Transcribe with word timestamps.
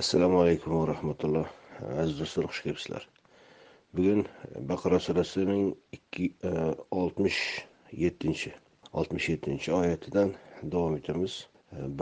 assalomu 0.00 0.36
alaykum 0.42 0.72
va 0.80 0.84
rahmatulloh 0.88 1.48
aziz 2.02 2.14
do'stlar 2.20 2.46
xush 2.50 2.60
kelibsizlar 2.64 3.02
bugun 3.96 4.20
baqara 4.70 4.98
surasining 5.06 5.66
ikki 5.96 6.28
e, 6.50 6.52
oltmish 7.00 7.40
yettinchi 8.04 8.52
oltmish 9.02 9.26
yettinchi 9.32 9.74
oyatidan 9.80 10.32
davom 10.74 10.96
etamiz 11.00 11.34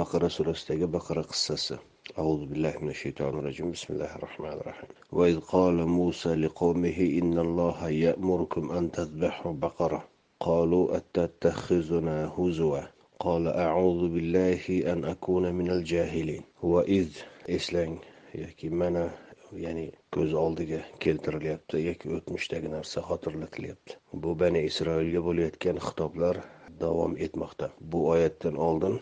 baqara 0.01 0.29
surasidagi 0.37 0.87
baqara 0.99 1.25
qissasi 1.33 1.81
أعوذ 2.19 2.43
بالله 2.51 2.75
من 2.83 2.91
الشيطان 2.97 3.33
الرجيم 3.39 3.71
بسم 3.71 3.95
الله 3.95 4.13
الرحمن 4.19 4.55
الرحيم 4.63 4.91
وإذ 5.13 5.41
قال 5.41 5.77
موسى 5.99 6.35
لقومه 6.35 6.99
إن 7.21 7.39
الله 7.39 7.89
يأمركم 8.07 8.71
أن 8.71 8.91
تذبحوا 8.91 9.53
بقرة 9.53 10.01
قالوا 10.41 10.85
أتتخذنا 10.97 12.17
هزوا 12.39 12.81
قال 13.21 13.45
أعوذ 13.49 14.03
بالله 14.15 14.63
أن 14.93 15.05
أكون 15.05 15.45
من 15.55 15.69
الجاهلين 15.71 16.43
وإذ 16.63 17.09
eslang 17.57 17.95
yoki 18.35 18.69
mana 18.81 19.05
ya'ni 19.65 19.87
ko'z 20.15 20.33
oldiga 20.45 20.79
keltirilyapti 21.05 21.81
yoki 21.89 22.13
o'tmishdagi 22.17 22.69
narsa 22.75 23.03
xotirlatilyapti 23.09 23.99
bu 24.23 24.31
bani 24.43 24.61
isroilga 24.71 25.21
bo'layotgan 25.29 25.81
xitoblar 25.87 26.41
davom 26.83 27.17
etmoqda 27.27 27.67
bu 27.93 28.01
oyatdan 28.15 28.57
oldin 28.69 29.01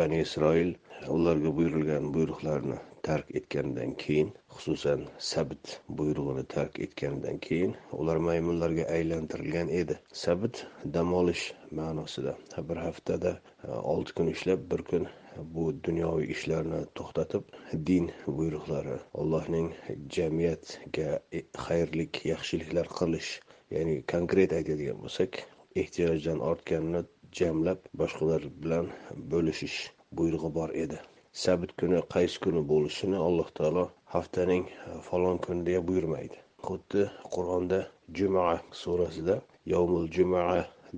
bani 0.00 0.20
isroil 0.26 0.70
ularga 1.16 1.50
buyurilgan 1.56 2.12
buyruqlarni 2.14 2.78
tark 3.07 3.31
etganidan 3.39 3.91
keyin 4.03 4.29
xususan 4.55 5.01
sabit 5.29 5.81
buyrug'ini 5.97 6.43
tark 6.53 6.79
etganidan 6.85 7.37
keyin 7.47 7.73
ular 7.91 8.17
maymunlarga 8.27 8.85
aylantirilgan 8.97 9.69
edi. 9.79 9.99
Sabit 10.23 10.65
dam 10.93 11.13
olish 11.13 11.43
ma'nosida 11.79 12.37
bir 12.69 12.77
haftada 12.85 13.33
e, 13.63 13.67
olti 13.93 14.13
kun 14.19 14.27
ishlab 14.35 14.71
bir 14.71 14.81
kun 14.91 15.07
bu 15.55 15.65
dunyoviy 15.83 16.31
ishlarni 16.35 16.81
to'xtatib 16.99 17.43
din 17.87 18.11
buyruqlari 18.39 18.97
allohning 19.23 19.69
jamiyatga 20.17 21.09
e, 21.37 21.41
xayrlik 21.65 22.25
yaxshiliklar 22.33 22.87
qilish 22.99 23.31
ya'ni 23.75 23.95
konkret 24.13 24.53
aytadigan 24.59 25.01
bo'lsak 25.05 25.41
ehtiyojdan 25.83 26.45
ortganini 26.51 27.01
jamlab 27.39 27.89
boshqalar 28.03 28.51
bilan 28.63 28.93
bo'lishish 29.33 29.79
buyrug'i 30.19 30.53
bor 30.59 30.79
edi. 30.85 30.99
Sabit 31.33 31.71
kuni 31.79 31.99
qaysi 32.13 32.39
kuni 32.43 32.61
bo'lishini 32.69 33.17
alloh 33.27 33.47
taolo 33.57 33.83
haftaning 34.15 34.65
e, 34.69 34.97
falon 35.07 35.37
kuni 35.45 35.65
deya 35.65 35.79
buyurmaydi. 35.87 36.37
Xuddi 36.67 37.05
qur'onda 37.35 37.79
juma 38.17 38.43
surasida 38.81 39.35
yovmul 39.73 40.05
juma 40.15 40.43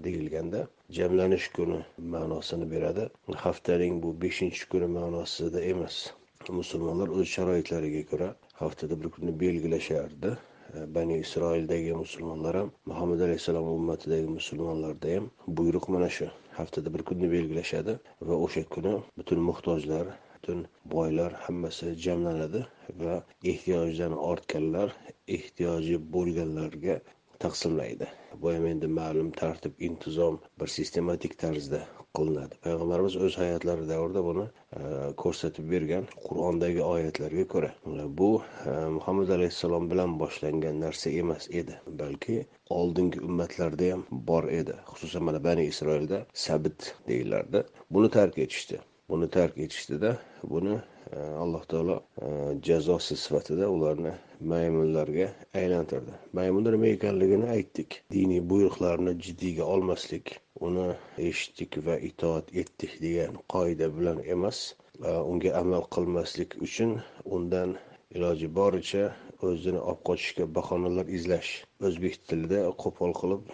deyilganda 0.07 0.67
jamlanish 0.97 1.47
kuni 1.57 1.77
ma'nosini 2.15 2.67
beradi. 2.73 3.05
Haftaning 3.43 4.03
bu 4.03 4.11
beshinchi 4.23 4.67
kuni 4.73 4.89
ma'nosida 4.97 5.61
emas. 5.71 5.95
Musulmonlar 6.59 7.15
o'z 7.19 7.31
sharoitlariga 7.35 8.03
ko'ra 8.11 8.29
haftada 8.63 8.99
bir 9.03 9.09
kunni 9.15 9.39
belgilashardi. 9.39 10.33
E, 10.75 10.95
Bani 10.95 11.17
isroildagi 11.23 11.93
musulmonlar 12.03 12.55
ham 12.61 12.69
muhammad 12.91 13.19
alayhissalom 13.29 13.71
ummatidagi 13.77 14.27
musulmonlarda 14.39 15.15
ham 15.15 15.31
buyruq 15.47 15.89
mana 15.95 16.09
shu. 16.17 16.27
Haftada 16.59 16.93
bir 16.93 17.07
kunni 17.09 17.31
belgilashadi 17.31 17.99
va 18.27 18.35
o'sha 18.45 18.63
kuni 18.75 18.93
butun 19.17 19.39
muhtojlar 19.49 20.05
butun 20.45 20.67
boylar 20.93 21.33
hammasi 21.33 21.91
jamlanadi 22.05 22.59
va 23.03 23.13
ehtiyojdan 23.51 24.13
ortganlar 24.17 24.91
ehtiyoji 25.37 25.95
bo'lganlarga 26.15 26.97
taqsimlaydi. 27.45 28.09
Bu 28.41 28.51
ham 28.53 28.67
endi 28.71 28.89
ma'lum 28.99 29.31
tartib 29.41 29.81
intizom 29.87 30.37
bir 30.61 30.73
sistematik 30.75 31.33
tarzda 31.45 31.81
qilinadi. 32.19 32.61
Payg'ambarimiz 32.67 33.17
o'z 33.27 33.39
hayotlari 33.41 33.89
davrida 33.93 34.25
buni 34.29 34.45
e, 34.45 34.83
ko'rsatib 35.23 35.69
bergan 35.73 36.07
qur'ondagi 36.27 36.81
oyatlarga 36.91 37.49
ko'ra. 37.57 37.73
Bu 38.21 38.31
e, 38.43 38.77
muhammad 38.99 39.35
alayhissalom 39.39 39.91
bilan 39.93 40.17
boshlangan 40.23 40.81
narsa 40.87 41.17
emas 41.25 41.49
edi 41.61 41.81
balki 42.03 42.41
oldingi 42.79 43.27
ummatlarda 43.29 43.93
ham 43.93 44.09
bor 44.33 44.53
edi. 44.61 44.81
Xususan 44.93 45.29
mana 45.29 45.43
bani 45.49 45.69
isroilda 45.75 46.25
sabit 46.47 46.91
deyilardi 47.07 47.69
buni 47.97 48.17
tark 48.19 48.45
etishdi. 48.47 48.85
Buni 49.09 49.27
tark 49.29 49.57
etishdida 49.65 50.11
buni 50.51 50.75
e, 51.15 51.17
alloh 51.43 51.63
taolo 51.71 51.95
e, 52.25 52.27
jazosi 52.67 53.17
sifatida 53.23 53.67
ularni 53.69 54.13
maymunlarga 54.51 55.27
aylantirdi. 55.61 56.13
Maymunlar 56.37 56.73
nima 56.75 56.87
ekanligini 56.93 57.49
aytdik. 57.55 57.99
Diniy 58.15 58.41
buyruqlarni 58.51 59.13
jiddiyga 59.25 59.67
olmaslik 59.73 60.31
uni 60.69 60.87
eshitdik 61.27 61.77
va 61.87 61.97
itoat 62.09 62.49
etdik 62.63 62.95
degan 63.03 63.37
qoida 63.55 63.91
bilan 63.97 64.23
emas 64.37 64.63
e, 65.03 65.11
unga 65.33 65.53
amal 65.61 65.85
qilmaslik 65.97 66.57
uchun 66.69 66.97
undan 67.37 67.77
iloji 68.17 68.49
boricha 68.59 69.05
o'zini 69.51 69.83
olib 69.89 70.01
qochishga 70.09 70.49
bahonalar 70.57 71.13
izlash. 71.19 71.51
O'zbek 71.87 72.17
tilida 72.31 72.65
qo'pol 72.85 73.13
qilib 73.21 73.53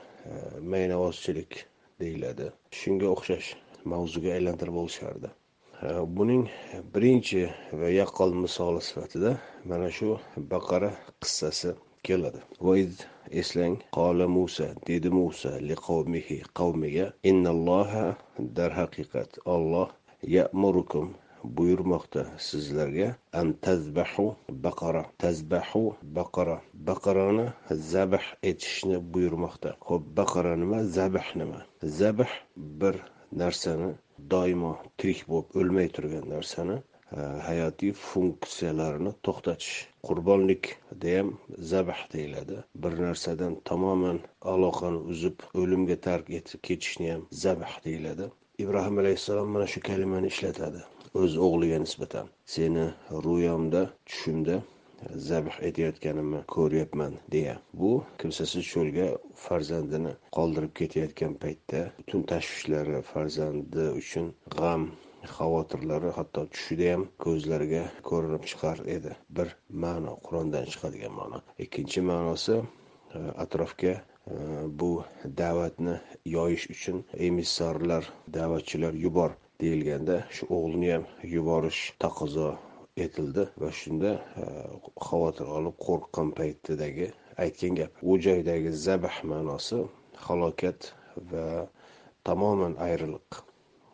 maynavozchilik 0.75 1.59
deyiladi. 1.99 2.49
Shunga 2.79 3.11
o'xshash 3.17 3.53
mavzuga 3.95 4.35
aylantirib 4.37 4.83
olishardi 4.85 5.35
Э, 5.81 6.05
buning 6.17 6.43
birinchi 6.93 7.39
va 7.79 7.87
yaqqol 7.89 8.31
misoli 8.43 8.81
sifatida 8.87 9.31
mana 9.69 9.87
shu 9.97 10.09
baqara 10.51 10.91
qissasi 11.21 11.71
keladi. 12.05 12.41
Void 12.67 12.95
eslang 13.41 13.75
qola 13.97 14.27
musa 14.35 14.67
dedi 14.89 15.09
musa 15.19 15.51
liqavmihi 15.69 16.37
qavmiga 16.59 17.07
innalloha 17.29 18.05
darhaqiqat 18.57 19.31
olloh 19.53 19.89
ya'murukum 20.35 21.07
buyurmoqda 21.57 22.23
sizlarga 22.49 23.09
an 23.39 23.47
tazbahu 23.65 24.27
baqara 24.65 25.03
tazbahu 25.23 25.83
baqara 26.17 26.57
baqarani 26.89 27.47
zabh 27.93 28.21
etishni 28.51 28.97
buyurmoqda. 29.13 29.69
Ho'p 29.87 30.03
baqara 30.19 30.53
nima 30.61 30.79
zabh 30.97 31.27
nima? 31.39 31.59
Zabh 31.99 32.31
bir 32.81 32.95
narsani 33.41 33.91
doimo 34.33 34.71
tirik 34.97 35.21
bo'lib 35.29 35.55
o'lmay 35.61 35.87
turgan 35.95 36.25
narsani 36.33 36.77
e, 37.17 37.19
hayotiy 37.47 37.93
funksiyalarini 38.09 39.13
to'xtatish. 39.27 39.71
Qurbonlik 40.07 40.63
ham 41.03 41.33
zabh 41.71 42.01
deyiladi. 42.13 42.57
Bir 42.83 42.93
narsadan 43.05 43.57
tamoman 43.69 44.19
aloqani 44.53 45.01
uzib 45.13 45.47
o'limga 45.63 45.97
tark 46.07 46.29
etib 46.39 46.61
ketishni 46.69 47.11
ham 47.13 47.23
zabh 47.45 47.73
deyiladi. 47.85 48.29
Ibrohim 48.63 48.97
alayhissalom 49.03 49.49
mana 49.55 49.67
shu 49.73 49.79
kalimani 49.89 50.27
ishlatadi. 50.33 50.81
O'z 51.21 51.33
o'g'liga 51.45 51.79
nisbatan. 51.85 52.27
Seni 52.55 52.85
ro'yomda 53.25 53.81
tushimda 54.05 54.61
zabh 55.27 55.51
etayotganimni 55.69 56.41
ko'ryapman 56.55 57.13
deya. 57.35 57.55
Bu 57.73 57.91
kimsasiz 58.23 58.65
cho'lga 58.73 59.07
farzandini 59.45 60.13
qoldirib 60.37 60.73
ketayotgan 60.79 61.33
paytda 61.43 61.81
butun 61.99 62.27
tashvishlari 62.33 63.01
farzandi 63.13 63.87
uchun 64.01 64.27
g'am 64.57 64.85
xavotirlari 65.35 66.11
hatto 66.17 66.45
tushida 66.53 66.87
ham 66.93 67.03
ko'zlariga 67.25 67.83
ko'rinib 68.09 68.47
chiqar 68.51 68.83
edi. 68.95 69.11
Bir 69.39 69.53
ma'no 69.83 70.15
qur'ondan 70.27 70.65
chiqadigan 70.71 71.13
ma'no. 71.19 71.43
Ikkinchi 71.65 72.01
ma'nosi 72.09 72.57
e, 72.61 73.19
atrofga 73.43 73.93
e, 73.97 74.01
bu 74.79 74.91
da'vatni 75.43 75.95
yoyish 76.35 76.65
uchun 76.75 77.05
emissarlar 77.29 78.09
da'vatchilar 78.39 78.99
yubor 79.05 79.37
deyilganda 79.61 80.17
shu 80.35 80.49
o'g'lini 80.57 80.91
ham 80.95 81.07
yuborish 81.35 81.81
taqozo 82.05 82.49
etildi 83.05 83.43
va 83.61 83.69
shunda 83.81 84.11
e, 84.43 84.45
xavotir 85.07 85.47
olib 85.57 85.75
qo'rqqan 85.85 86.33
paytidagi 86.39 87.07
aytgan 87.43 87.77
gap. 87.79 87.91
U 88.09 88.17
joydagi 88.25 88.71
zabh 88.85 89.17
ma'nosi 89.31 89.79
halokat 90.25 90.93
va 91.31 91.45
tamoman 92.27 92.75
ayriliq 92.87 93.41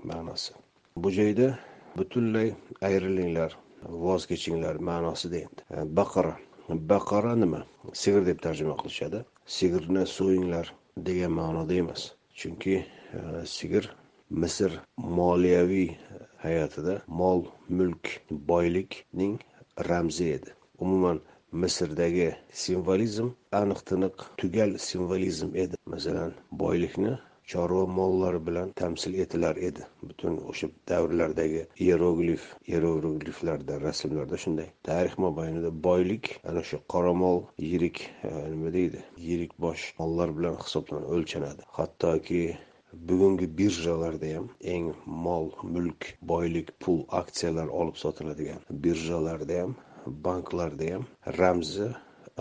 ma'nosi. 0.10 0.54
Bu 1.02 1.12
joyda 1.20 1.50
butunlay 1.98 2.50
ayrilinglar 2.90 3.58
voz 4.06 4.26
kechinglar 4.32 4.76
ma'nosida 4.90 5.38
endi 5.46 5.62
e, 5.76 5.78
baqara. 6.00 6.36
Baqara 6.92 7.36
nima? 7.44 7.62
Sigir 7.94 8.26
deb 8.30 8.40
tarjima 8.46 8.76
qilishadi. 8.82 9.24
Sigirni 9.58 10.04
so'yinglar 10.18 10.74
degan 11.08 11.32
ma'noda 11.40 11.74
emas. 11.84 12.02
Chunki 12.40 12.76
e, 13.18 13.20
sigir 13.46 13.86
misr 14.30 14.72
moliyaviy 14.98 15.90
hayotida 16.44 16.96
mol 17.22 17.46
mulk 17.70 18.06
boylikning 18.52 19.40
ramzi 19.90 20.26
edi. 20.38 20.50
Umuman 20.84 21.22
misrdagi 21.52 22.28
simvolizm 22.64 23.30
aniq 23.62 23.80
tiniq 23.90 24.28
tugal 24.40 24.78
simvolizm 24.90 25.56
edi. 25.64 25.76
Masalan 25.94 26.34
boylikni 26.52 27.14
chorva 27.52 27.86
mollari 27.98 28.40
bilan 28.48 28.72
tamsil 28.82 29.14
etilar 29.24 29.56
edi. 29.70 29.86
Butun 30.04 30.38
o'sha 30.52 30.68
davrlardagi 30.92 31.62
iyeroglif 31.86 32.44
iyerogliflarda 32.68 33.80
rasmlarda 33.82 34.38
shunday. 34.44 34.70
Tarix 34.88 35.18
mobaynida 35.26 35.72
boylik 35.88 36.34
ana 36.50 36.64
shu 36.70 36.80
qora 36.94 37.14
mol 37.24 37.40
yirik 37.70 38.04
e, 38.24 38.34
nima 38.52 38.74
deydi? 38.78 39.04
Yirik 39.30 39.54
bosh 39.66 39.94
mollar 40.00 40.36
bilan 40.38 40.60
hisoblanib 40.64 41.14
o'lchanadi. 41.18 41.70
Hattoki 41.80 42.42
bugungi 42.94 43.48
birjalarda 43.58 44.28
ham 44.36 44.48
eng 44.74 44.88
mol 45.26 45.48
mulk 45.74 46.02
boylik 46.32 46.68
pul 46.80 47.00
aksiyalar 47.22 47.68
olib 47.80 47.96
sotiladigan 48.04 48.62
birjalarda 48.84 49.62
ham 49.62 49.76
banklarda 50.26 50.86
ham 50.94 51.04
ramzi 51.40 51.88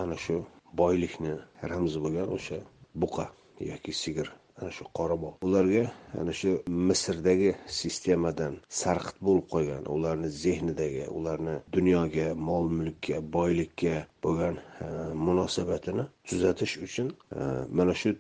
ana 0.03 0.17
shu 0.25 0.37
boylikni 0.81 1.35
ramzi 1.71 1.99
bo'lgan 2.05 2.29
o'sha 2.37 2.59
buqa 3.03 3.27
yoki 3.71 3.93
sigir 4.03 4.29
ana 4.61 4.71
shu 4.77 4.85
qorabog' 4.99 5.37
ularga 5.47 5.85
ana 6.21 6.33
shu 6.41 6.51
misrdagi 6.89 7.51
sistemadan 7.79 8.55
sarqit 8.81 9.19
bo'lib 9.27 9.47
qolgan 9.55 9.89
ularni 9.97 10.29
zehnidagi 10.45 11.05
ularni 11.19 11.57
dunyoga 11.77 12.29
mol 12.49 12.65
mulkka 12.79 13.17
boylikka 13.37 13.95
bo'lgan 14.25 14.57
e, 14.85 14.89
munosabatini 15.27 16.05
tuzatish 16.29 16.75
uchun 16.87 17.09
e, 17.41 17.43
mana 17.79 17.95
shu 18.01 18.11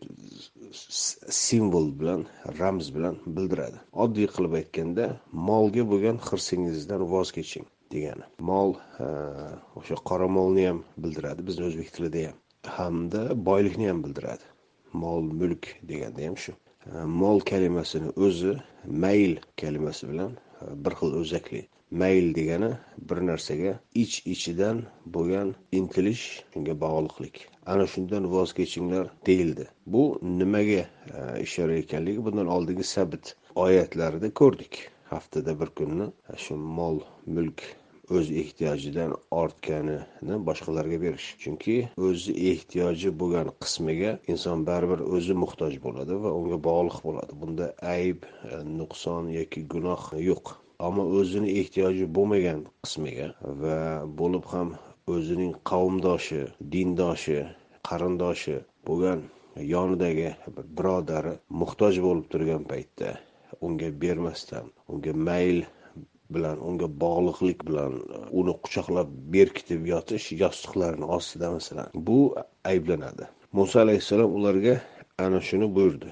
simvol 1.44 1.88
bilan 2.00 2.27
ramz 2.59 2.87
bilan 2.97 3.17
bildiradi. 3.37 3.79
Oddiy 4.05 4.29
qilib 4.35 4.59
aytganda 4.61 5.06
molga 5.50 5.85
bo'lgan 5.93 6.21
hirsingizdan 6.29 7.06
voz 7.12 7.33
keching 7.37 7.67
degani. 7.94 8.27
Mol 8.50 8.77
e, 9.05 9.97
qora 10.11 10.29
molni 10.38 10.69
ham 10.69 10.83
bildiradi 11.03 11.49
bizni 11.49 11.71
o'zbek 11.71 11.88
tilida 11.97 12.27
ham. 12.29 12.37
Hamda 12.77 13.23
boylikni 13.49 13.88
ham 13.91 14.05
bildiradi. 14.05 14.44
Mol 15.03 15.23
mulk 15.41 15.65
deganda 15.91 16.27
ham 16.27 16.37
shu. 16.45 16.53
E, 16.87 17.05
mol 17.21 17.41
kalimasini 17.51 18.11
o'zi 18.27 18.53
mayl 19.05 19.33
kalimasi 19.61 20.09
bilan 20.11 20.33
e, 20.63 20.65
bir 20.85 20.93
xil 21.01 21.17
o'zakli. 21.21 21.63
Mayl 22.01 22.27
degani 22.39 22.71
bir 23.09 23.19
narsaga 23.29 23.73
ich 24.03 24.15
ichidan 24.35 24.83
bo'lgan 25.15 25.55
intilish 25.79 26.25
shunga 26.53 26.75
bog'liqlik. 26.85 27.37
Ana 27.73 27.87
shundan 27.93 28.25
voz 28.35 28.53
kechinglar 28.59 29.07
deyildi. 29.27 29.69
Bu 29.87 30.05
nimaga 30.41 30.83
e, 31.19 31.21
ishora 31.47 31.75
ekanligi 31.83 32.25
bundan 32.27 32.53
oldingi 32.57 32.85
sabit 32.95 33.35
oyatlarida 33.67 34.31
ko'rdik. 34.41 34.75
Haftada 35.15 35.61
bir 35.61 35.71
kunni 35.79 36.07
shu 36.45 36.55
mol 36.79 37.01
mulk 37.27 37.63
o'z 38.14 38.31
ehtiyojidan 38.43 39.12
ortganini 39.43 40.37
boshqalarga 40.49 40.99
berish. 41.05 41.29
Chunki 41.43 41.76
o'zi 42.08 42.32
ehtiyoji 42.53 43.12
bo'lgan 43.20 43.50
qismiga 43.62 44.12
inson 44.32 44.64
baribir 44.69 45.00
o'zi 45.17 45.35
muhtoj 45.43 45.79
bo'ladi 45.87 46.20
va 46.25 46.31
unga 46.38 46.58
bog'liq 46.69 46.99
bo'ladi. 47.06 47.32
Bunda 47.43 47.67
ayb 47.97 48.26
e, 48.29 48.62
nuqson 48.79 49.32
yoki 49.38 49.67
gunoh 49.73 50.03
yo'q. 50.31 50.55
Ammo 50.87 51.05
o'zini 51.19 51.49
ehtiyoji 51.61 52.06
bo'lmagan 52.17 52.67
qismiga 52.85 53.29
va 53.62 53.79
bo'lib 54.20 54.44
ham 54.52 54.75
o'zining 55.14 55.52
qavmdoshi 55.70 56.43
dindoshi 56.73 57.38
qarindoshi 57.88 58.56
bo'lgan 58.88 59.20
yonidagi 59.75 60.29
bir 60.56 60.67
birodari 60.79 61.32
muhtoj 61.61 62.00
bo'lib 62.06 62.26
turgan 62.32 62.64
paytda 62.73 63.11
unga 63.67 63.88
bermasdan 64.02 64.67
unga 64.93 65.12
mayl 65.29 65.59
bilan 66.34 66.56
unga 66.69 66.88
bog'liqlik 67.02 67.64
bilan 67.69 67.93
e, 68.17 68.19
uni 68.40 68.55
quchoqlab 68.64 69.08
berkitib 69.34 69.82
yotish 69.93 70.26
yostiqlarni 70.43 71.06
ostida 71.17 71.50
masalan 71.56 71.88
bu 72.08 72.19
ayblanadi. 72.73 73.25
Muso 73.52 73.81
alayhissalom 73.84 74.31
ularga 74.38 74.75
ana 75.25 75.40
shuni 75.49 75.67
buyurdi. 75.76 76.11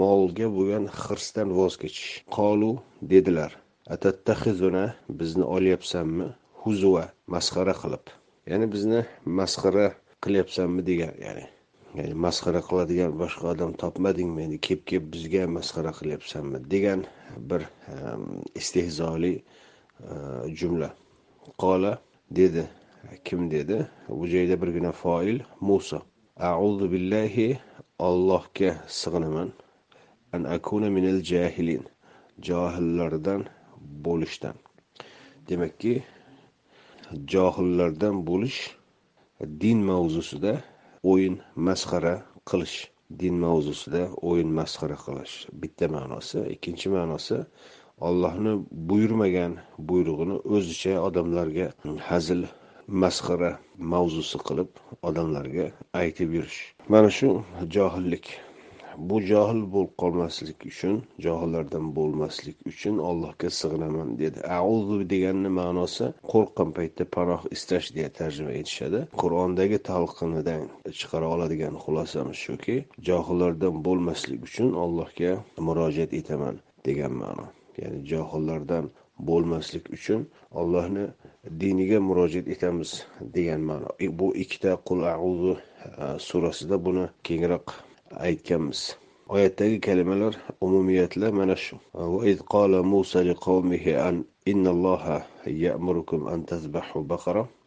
Molga 0.00 0.46
bo'lgan 0.56 0.84
hirsdan 1.02 1.48
voz 1.58 1.74
kechish. 1.82 2.12
Qolu 2.36 2.72
dedilar 3.12 3.52
atattahizuna 3.94 4.84
bizni 5.20 5.44
olyapsanmi? 5.56 6.28
Huzva 6.64 7.04
masxara 7.34 7.74
qilib. 7.82 8.04
Ya'ni 8.50 8.66
bizni 8.74 9.00
masxara 9.40 9.86
qilyapsanmi 10.24 10.82
degan 10.90 11.14
ya'ni 11.26 11.44
ya'ni 11.98 12.14
masxara 12.26 12.60
qiladigan 12.68 13.12
boshqa 13.22 13.50
odam 13.54 13.72
topmadingmi? 13.82 14.40
Endi 14.46 14.58
kelib 14.66 14.84
kelib 14.90 15.06
bizga 15.14 15.42
masxara 15.56 15.92
qilyapsanmi? 15.98 16.58
degan 16.74 17.04
bir 17.50 17.62
istehzoli 18.60 19.34
Э, 20.02 20.48
jumla. 20.48 20.94
Qola 21.58 21.98
dedi. 22.30 22.68
Kim 23.24 23.50
dedi? 23.50 23.86
Bu 24.08 24.26
joyda 24.26 24.62
birgina 24.62 24.92
foil 24.92 25.38
muso 25.60 26.02
auzu 26.36 26.92
billahi 26.92 27.58
ollohga 27.98 28.70
sig'inaman 28.88 29.52
an 30.32 30.42
akuna 30.44 30.90
minal 30.90 31.20
jahilin. 31.30 31.84
Johillardan 32.46 33.42
bo'lishdan. 34.04 34.56
Demakki 35.48 36.02
johillardan 37.32 38.16
bo'lish 38.26 38.60
din 39.60 39.78
mavzusida 39.90 40.54
o'yin 41.02 41.36
masxara 41.66 42.14
qilish. 42.50 42.76
Din 43.20 43.34
mavzusida 43.44 44.02
o'yin 44.28 44.50
masxara 44.58 44.96
qilish. 45.06 45.34
Bitta 45.60 45.86
ma'nosi 45.96 46.38
ikkinchi 46.54 46.88
ma'nosi 46.96 47.36
ollohni 48.00 48.52
buyurmagan 48.70 49.52
buyrug'ini 49.78 50.36
o'zicha 50.56 50.94
odamlarga 51.08 51.66
hazil 52.08 52.42
masxara 53.02 53.52
mavzusi 53.92 54.38
qilib 54.48 54.70
odamlarga 55.10 55.66
aytib 56.00 56.34
yurish. 56.38 56.58
Mana 56.88 57.10
shu 57.18 57.28
johillik. 57.76 58.26
Bu 58.98 59.20
johil 59.30 59.62
bo'lib 59.74 59.94
qolmaslik 60.02 60.66
uchun 60.70 61.00
johillardan 61.26 61.86
bo'lmaslik 61.96 62.56
uchun 62.72 62.98
allohga 63.08 63.50
sig'inaman 63.60 64.12
dedi. 64.20 64.38
Auzu 64.58 64.98
deganni 65.14 65.50
ma'nosi 65.60 66.10
qo'rqqan 66.34 66.70
paytda 66.76 67.04
panoh 67.16 67.42
istash 67.56 67.88
deya 67.96 68.12
tarjima 68.20 68.52
etishadi. 68.60 69.00
Qur'ondagi 69.22 69.78
talqinidan 69.90 70.70
chiqara 71.00 71.26
oladigan 71.34 71.74
xulosamiz 71.84 72.38
shuki 72.46 72.76
johillardan 73.10 73.82
bo'lmaslik 73.86 74.40
uchun 74.48 74.72
allohga 74.84 75.32
murojaat 75.66 76.12
etaman 76.22 76.64
degan 76.86 77.14
ma'no. 77.24 77.46
ya'ni 77.82 78.00
johillardan 78.10 78.90
bo'lmaslik 79.18 79.84
uchun 79.96 80.26
allohni 80.60 81.06
diniga 81.60 82.00
murojaat 82.00 82.48
etamiz 82.54 82.90
degan 83.34 83.60
ma'no. 83.60 83.88
E, 84.04 84.06
bu 84.18 84.34
ikkita 84.44 84.76
qul 84.88 85.00
auzu 85.14 85.54
e, 85.56 86.18
surasida 86.18 86.76
buni 86.84 87.04
kengroq 87.26 87.66
aytganmiz. 88.26 88.80
Oyatdagi 89.28 89.80
kalimalar 89.80 90.34
umumiyatla 90.60 91.32
mana 91.32 91.56
shu. 91.56 91.76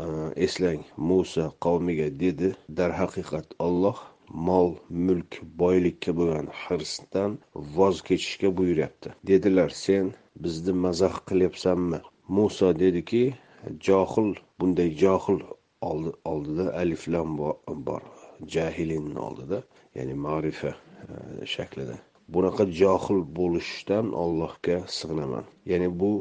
E, 0.03 0.05
eslang 0.45 0.81
muso 0.97 1.45
qavmiga 1.65 2.07
dedi 2.19 2.49
darhaqiqat 2.77 3.47
olloh 3.59 3.97
mol 4.29 4.75
mulk 4.89 5.41
boylikka 5.61 6.11
bo'lgan 6.19 6.47
hirsdan 6.63 7.37
voz 7.75 8.01
kechishga 8.07 8.57
buyuryapti. 8.57 9.09
Dedilar 9.27 9.69
sen 9.69 10.13
bizni 10.43 10.73
mazax 10.85 11.15
qilyapsanmi? 11.29 11.99
Muso 12.27 12.79
dediki 12.79 13.23
johil 13.87 14.35
bunday 14.59 14.89
johil 15.01 15.39
oldida 16.31 16.65
alif 16.81 17.07
lam 17.07 17.37
bor 17.87 18.01
jahilinni 18.55 19.19
oldida 19.19 19.63
ya'ni 19.95 20.13
ma'rifa 20.25 20.71
e, 21.41 21.45
shaklida. 21.45 21.95
Bunaqa 22.33 22.63
johil 22.81 23.19
bo'lishdan 23.39 24.13
ollohga 24.23 24.77
sig'inaman. 24.97 25.45
Ya'ni 25.71 25.89
bu 25.99 26.11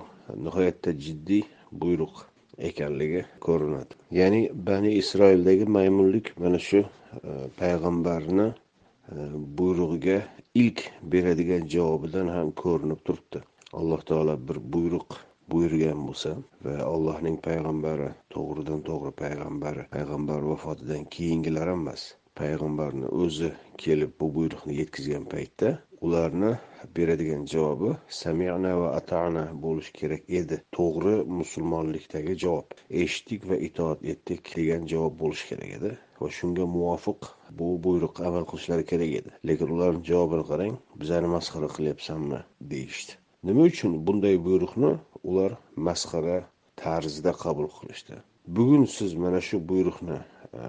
nihoyatda 0.45 0.90
jiddiy 1.04 1.42
buyruq. 1.73 2.16
Ekanligi 2.59 3.25
ko'rinadi. 3.41 3.95
Ya'ni 4.11 4.41
bani 4.69 4.93
isroildagi 5.01 5.67
maymunlik 5.77 6.33
mana 6.39 6.59
shu 6.59 6.81
e, 6.83 7.33
payg'ambarni 7.61 8.49
e, 8.49 9.17
buyrug'iga 9.59 10.19
ilk 10.55 10.91
beradigan 11.03 11.69
javobidan 11.75 12.29
ham 12.37 12.51
ko'rinib 12.63 13.01
turibdi. 13.05 13.43
Alloh 13.73 14.01
taolo 14.09 14.37
bir 14.49 14.59
buyruq 14.73 15.19
buyurgan 15.53 16.07
bo'lsa 16.09 16.31
va 16.67 16.77
allohning 16.93 17.37
payg'ambari 17.49 18.09
to'g'ridan 18.35 18.81
to'g'ri 18.89 19.13
payg'ambari 19.23 19.85
payg'ambar 19.97 20.47
vafotidan 20.53 21.05
keyingilar 21.17 21.69
ham 21.73 21.85
emas 21.87 22.07
payg'ambarni 22.41 23.11
o'zi 23.25 23.51
kelib 23.83 24.17
bu 24.21 24.31
buyruqni 24.39 24.79
yetkazgan 24.81 25.29
paytda 25.35 25.71
ularni 26.00 26.53
beradigan 26.97 27.45
javobi 27.53 27.91
samina 28.09 28.73
va 28.81 28.88
atana 29.00 29.45
bo'lishi 29.65 29.93
kerak 30.00 30.23
edi. 30.41 30.57
To'g'ri 30.76 31.15
musulmonlikdagi 31.38 32.35
javob. 32.45 32.75
Eshitdik 33.03 33.49
va 33.50 33.57
itoat 33.69 34.05
etdik 34.12 34.53
degan 34.57 34.87
javob 34.93 35.15
bo'lishi 35.23 35.49
kerak 35.50 35.71
edi. 35.79 35.93
Va 36.21 36.29
shunga 36.38 36.65
muvofiq 36.76 37.21
bu 37.59 37.69
buyruqqa 37.85 38.26
amal 38.31 38.45
qilishlari 38.50 38.85
kerak 38.93 39.12
edi. 39.21 39.31
Lekin 39.49 39.69
ularni 39.76 40.03
javobini 40.11 40.45
qarang 40.50 40.75
bizani 41.00 41.29
masxara 41.37 41.69
qilyapsanmi? 41.76 42.41
deyishdi. 42.73 43.12
Nima 43.49 43.62
uchun 43.71 43.93
bunday 44.07 44.37
buyruqni 44.47 44.93
ular 45.31 45.53
masxara 45.88 46.38
tarzida 46.83 47.33
qabul 47.45 47.69
qilishdi? 47.76 48.17
Bugun 48.57 48.85
siz 48.97 49.15
mana 49.23 49.41
shu 49.49 49.57
buyruqni 49.71 50.19
e, 50.61 50.62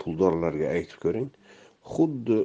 puldorlarga 0.00 0.66
aytib 0.76 0.98
ko'ring 1.04 1.28
xuddi 1.94 2.38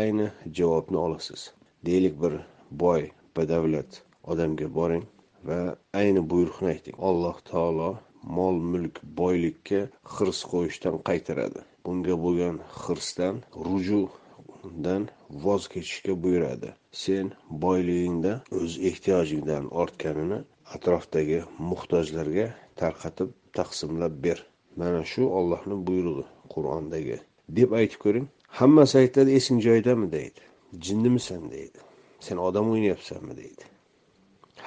ayni 0.00 0.28
javobni 0.58 0.98
olasiz. 1.06 1.52
Deylik 1.88 2.14
bir 2.22 2.34
boy 2.70 3.02
badavlat 3.36 4.02
odamga 4.32 4.68
boring 4.78 5.04
va 5.48 5.60
ayni 6.00 6.22
buyruqni 6.30 6.68
ayting. 6.74 6.96
Alloh 7.08 7.36
taolo 7.50 7.90
mol 8.38 8.56
mulk 8.72 8.96
boylikka 9.20 9.80
hirs 10.16 10.40
qo'yishdan 10.52 10.96
qaytaradi. 11.08 11.60
Bunga 11.86 12.14
bo'lgan 12.24 12.56
hirsdan 12.82 13.36
rujudan 13.66 15.02
voz 15.44 15.68
kechishga 15.74 16.14
buyuradi. 16.24 16.70
Sen 17.02 17.26
boyligingda 17.64 18.32
o'z 18.58 18.72
ehtiyojingdan 18.90 19.64
ortganini 19.82 20.40
atrofdagi 20.74 21.40
muhtojlarga 21.70 22.46
tarqatib 22.80 23.30
taqsimlab 23.58 24.14
ber. 24.24 24.38
Mana 24.80 25.04
shu 25.12 25.22
ollohni 25.38 25.76
buyrug'i 25.88 26.26
qur'ondagi. 26.54 27.18
Deb 27.58 27.70
aytib 27.80 28.00
ko'ring 28.04 28.26
hammasi 28.60 28.98
aytadi 29.04 29.30
esing 29.38 29.62
joyidami 29.66 30.12
deydi. 30.16 30.42
Jinnimisan 30.86 31.50
deydi. 31.50 31.78
Sen 32.20 32.36
odam 32.36 32.70
o'ynayapsanmi 32.72 33.36
deydi. 33.36 33.64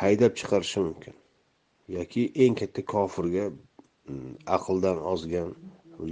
Haydab 0.01 0.33
chiqarishi 0.39 0.79
mumkin. 0.87 1.15
Yoki 1.97 2.23
eng 2.43 2.55
katta 2.61 2.81
kofirga 2.93 3.45
mm, 3.49 4.33
aqldan 4.55 4.97
ozgan 5.13 5.49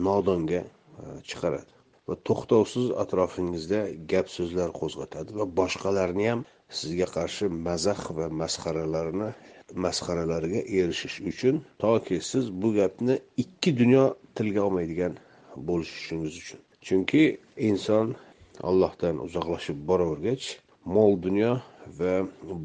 nodonga 0.08 0.62
e, 0.63 1.03
chiqaradi. 1.29 1.72
Va 2.08 2.15
to'xtovsiz 2.27 2.88
atrofingizda 3.03 3.82
gap 4.12 4.27
so'zlar 4.38 4.70
qo'zg'atadi 4.79 5.29
va 5.39 5.46
boshqalarni 5.60 6.25
ham 6.32 6.41
sizga 6.79 7.08
qarshi 7.17 7.46
mazax 7.67 8.01
va 8.17 8.25
masxaralarni 8.41 9.29
masxaralariga 9.86 10.62
erishish 10.79 11.17
uchun 11.32 11.56
toki 11.84 12.17
siz 12.32 12.46
bu 12.62 12.70
gapni 12.79 13.15
ikki 13.44 13.72
dunyo 13.82 14.06
tilga 14.36 14.62
olmaydigan 14.67 15.13
bo'lishishingiz 15.67 16.34
uchun. 16.41 16.60
Chunki 16.86 17.24
inson 17.70 18.15
allohdan 18.64 19.20
uzoqlashib 19.26 19.78
boravergach 19.90 20.46
mol 20.86 21.18
dunyo 21.22 21.60
va 22.00 22.14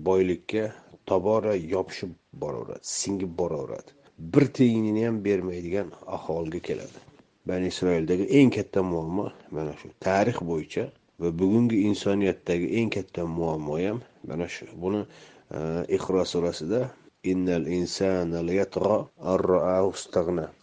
boylikka 0.09 0.73
tobora 1.07 1.55
yopishib 1.55 2.13
boraveradi 2.33 2.81
singib 2.83 3.33
boraveradi. 3.39 3.91
Bir 4.19 4.47
tiyinini 4.47 5.07
ham 5.07 5.25
bermaydigan 5.25 5.93
ahvolga 6.07 6.59
keladi. 6.59 6.99
Bani 7.47 7.67
isroildagi 7.67 8.25
eng 8.39 8.51
katta 8.51 8.83
muammo 8.83 9.33
mana 9.51 9.73
shu. 9.81 9.89
Tarix 10.01 10.39
bo'yicha 10.51 10.85
va 11.21 11.39
bugungi 11.39 11.83
insoniyatdagi 11.89 12.69
eng 12.79 12.91
katta 12.91 13.27
muammo 13.27 13.79
ham 13.79 14.03
mana 14.29 14.49
shu. 14.49 14.67
Buni 14.83 15.05
e, 15.89 15.99
surasida 16.25 16.91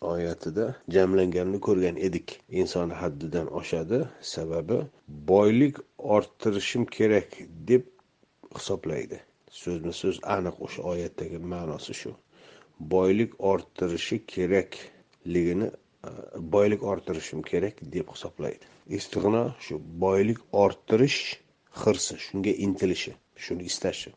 oyatida 0.02 0.66
jamlanganini 0.96 1.60
ko'rgan 1.68 2.00
edik. 2.08 2.34
Inson 2.50 2.90
haddidan 3.02 3.48
oshadi. 3.60 4.00
Sababi 4.22 4.80
boylik 5.08 5.78
orttirishim 5.98 6.86
kerak 6.98 7.38
deb 7.70 7.86
hisoblaydi. 8.58 9.22
So'zma 9.62 9.94
so'z 10.02 10.20
aniq 10.36 10.60
o'sha 10.68 10.84
oyatdagi 10.92 11.40
ma'nosi 11.54 11.94
shu. 12.02 12.12
Boylik 12.80 13.40
orttirishi 13.52 14.26
kerakligini 14.36 15.72
e, 15.72 16.12
boylik 16.58 16.84
orttirishim 16.84 17.42
kerak 17.52 17.76
deb 17.96 18.12
hisoblaydi. 18.16 18.66
Istig'no 19.00 19.46
shu 19.66 19.80
boylik 20.06 20.40
orttirish 20.66 21.22
hirsi 21.82 22.20
shunga 22.28 22.54
intilishi 22.68 23.16
shuni 23.48 23.64
istashi. 23.72 24.12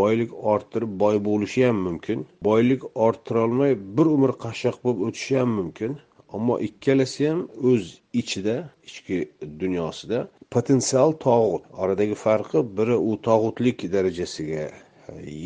Boylik 0.00 0.30
orttirib 0.52 0.92
boy 1.02 1.16
bo'lishi 1.28 1.66
ham 1.66 1.78
mumkin. 1.88 2.26
Boylik 2.48 2.82
orttirolmay 3.06 3.76
bir 3.96 4.06
umr 4.16 4.32
qashshoq 4.44 4.78
bo'lib 4.84 5.02
o'tishi 5.08 5.38
ham 5.40 5.50
mumkin. 5.60 5.98
Ammo 6.36 6.54
ikkalasi 6.68 7.28
ham 7.30 7.40
o'z 7.70 7.84
ichida 8.20 8.56
ichki 8.88 9.18
dunyosida 9.62 10.18
potensial 10.54 11.10
tog'ut. 11.26 11.64
Oradagi 11.82 12.16
farqi 12.24 12.64
biri 12.78 12.96
u 13.10 13.12
tog'utlik 13.28 13.78
darajasiga 13.96 14.64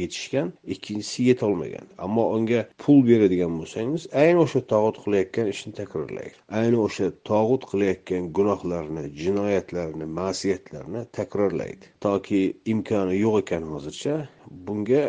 yetishgan 0.01 0.53
ikkinchisi 0.75 1.29
yetolmagan. 1.31 1.87
Ammo 2.05 2.25
unga 2.37 2.61
pul 2.83 2.99
beradigan 3.11 3.53
bo'lsangiz 3.61 4.09
ayni 4.23 4.43
o'sha 4.47 4.61
tog'ut 4.73 4.97
qilayotgan 5.05 5.53
ishni 5.55 5.73
takrorlaydi 5.81 6.37
ayni 6.61 6.83
o'sha 6.87 7.13
tog'ut 7.31 7.69
qilayotgan 7.71 8.33
gunohlarni 8.39 9.05
jinoyatlarni 9.23 10.07
ma'siyatlarni 10.19 11.07
takrorlaydi 11.19 11.95
toki 12.07 12.43
imkoni 12.75 13.15
yo'q 13.25 13.41
ekan 13.45 13.73
hozircha. 13.73 14.15
Bunga 14.67 15.03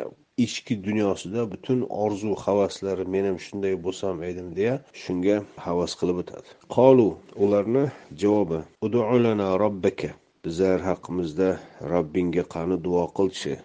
ichki 0.46 0.75
dunyosida 0.88 1.51
butun 1.51 1.80
orzu 2.04 2.36
havaslari 2.46 3.06
men 3.13 3.25
ham 3.30 3.38
shunday 3.46 3.74
bo'lsam 3.86 4.24
edim 4.30 4.50
deya 4.60 4.75
shunga 5.04 5.38
havas 5.66 5.96
qilib 6.00 6.22
o'tadi. 6.24 6.50
Qolu 6.75 7.08
ularni 7.46 7.86
javobi 8.24 8.60
udulana 8.86 9.48
robbaka 9.63 10.12
bizlar 10.46 10.80
haqimizda 10.89 11.50
robbingga 11.94 12.44
qani 12.56 12.77
duo 12.86 13.04
qilchi. 13.20 13.56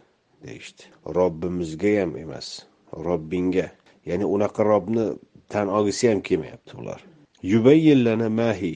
Deyishdi. 0.45 0.83
Robbimizgayam 1.19 2.17
emas 2.17 2.49
robbingga. 3.07 3.67
Ya'ni 4.09 4.25
unaqa 4.35 4.65
robni 4.65 5.05
tan 5.49 5.69
olgisi 5.69 6.09
ham 6.11 6.21
kelmayapti 6.21 6.77
ular. 6.77 7.01
Yubayyillana 7.43 8.29
mahi. 8.41 8.75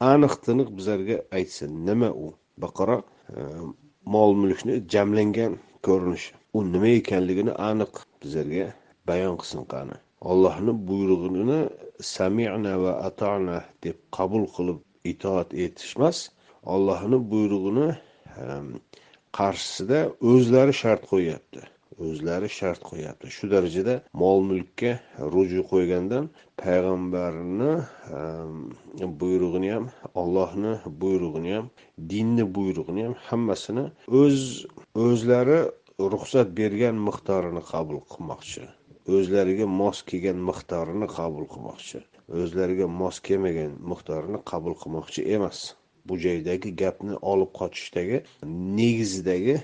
Aniq 0.00 0.34
tiniq 0.44 0.68
bizlarga 0.76 1.16
aytsin 1.36 1.72
nima 1.86 2.10
u? 2.24 2.26
Baqara 2.62 2.96
e, 3.36 3.40
mol 4.14 4.32
mulkni 4.40 4.74
jamlangan 4.92 5.52
ko'rinishi. 5.86 6.32
U 6.56 6.58
nima 6.72 6.88
ekanligini 7.00 7.52
aniq 7.70 7.92
bizlarga 8.22 8.66
bayon 9.08 9.36
qilsin 9.40 9.64
qani. 9.72 9.96
Ollohni 10.30 10.72
buyrug'ini 10.88 11.60
samina 12.14 12.74
va 12.82 12.92
atona 13.08 13.58
deb 13.84 13.96
qabul 14.16 14.44
qilib 14.54 14.78
itoat 15.12 15.48
etish 15.64 15.92
emas 15.98 16.18
ollohni 16.74 17.18
buyrug'ini 17.30 17.88
e, 18.42 18.44
qarshisida 19.38 20.00
o'zlari 20.32 20.74
shart 20.82 21.02
qo'yyapti. 21.12 21.62
O'zlari 22.06 22.48
shart 22.58 22.80
qo'yyapti. 22.90 23.26
Shu 23.36 23.44
darajada 23.54 23.94
mol 24.22 24.38
mulkka 24.48 24.92
ruju 25.34 25.62
qo'ygandan 25.72 26.24
payg'ambarni 26.62 27.72
ehm, 28.18 28.56
buyrug'ini 29.20 29.70
ham 29.74 29.86
ollohni 30.22 30.72
buyrug'ini 31.02 31.52
ham 31.56 31.66
dinni 32.12 32.44
buyrug'ini 32.56 33.02
ham 33.06 33.16
hammasini 33.28 33.84
o'z 34.20 34.38
o'zlari 35.06 35.58
ruxsat 36.14 36.48
bergan 36.60 36.96
miqdorini 37.08 37.62
qabul 37.72 38.00
qilmoqchi. 38.12 38.64
O'zlariga 39.16 39.66
mos 39.80 39.98
kelgan 40.08 40.38
miqdorini 40.48 41.08
qabul 41.18 41.44
qilmoqchi. 41.52 42.00
O'zlariga 42.40 42.86
mos 43.00 43.16
kelmagan 43.26 43.72
miqdorini 43.90 44.40
qabul 44.50 44.74
qilmoqchi 44.82 45.20
emas. 45.36 45.58
Bu 46.08 46.18
joydagi 46.24 46.70
gapni 46.82 47.14
olib 47.32 47.50
qochishdagi 47.58 48.18
negizidagi 48.78 49.56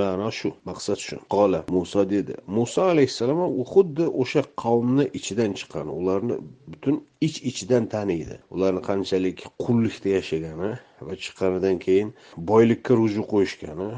ma'no 0.00 0.30
shu 0.38 0.52
maqsad 0.68 0.98
shu. 1.06 1.16
Qola 1.34 1.60
muso 1.76 2.04
dedi 2.10 2.34
muso 2.46 2.82
alayhissalom 2.92 3.40
u 3.60 3.64
xuddi 3.72 4.04
o'sha 4.22 4.42
qavmni 4.62 5.04
ichidan 5.18 5.52
chiqqan 5.58 5.88
ularni 5.98 6.36
butun 6.72 6.96
ich 7.26 7.36
ichidan 7.50 7.84
taniydi. 7.94 8.36
Ularni 8.54 8.82
qanchalik 8.90 9.38
qullikda 9.64 10.08
yashagani 10.18 10.70
va 11.06 11.14
chiqqanidan 11.24 11.76
keyin 11.86 12.08
boylikka 12.50 12.92
ruju 13.00 13.22
qo'yishgani 13.32 13.90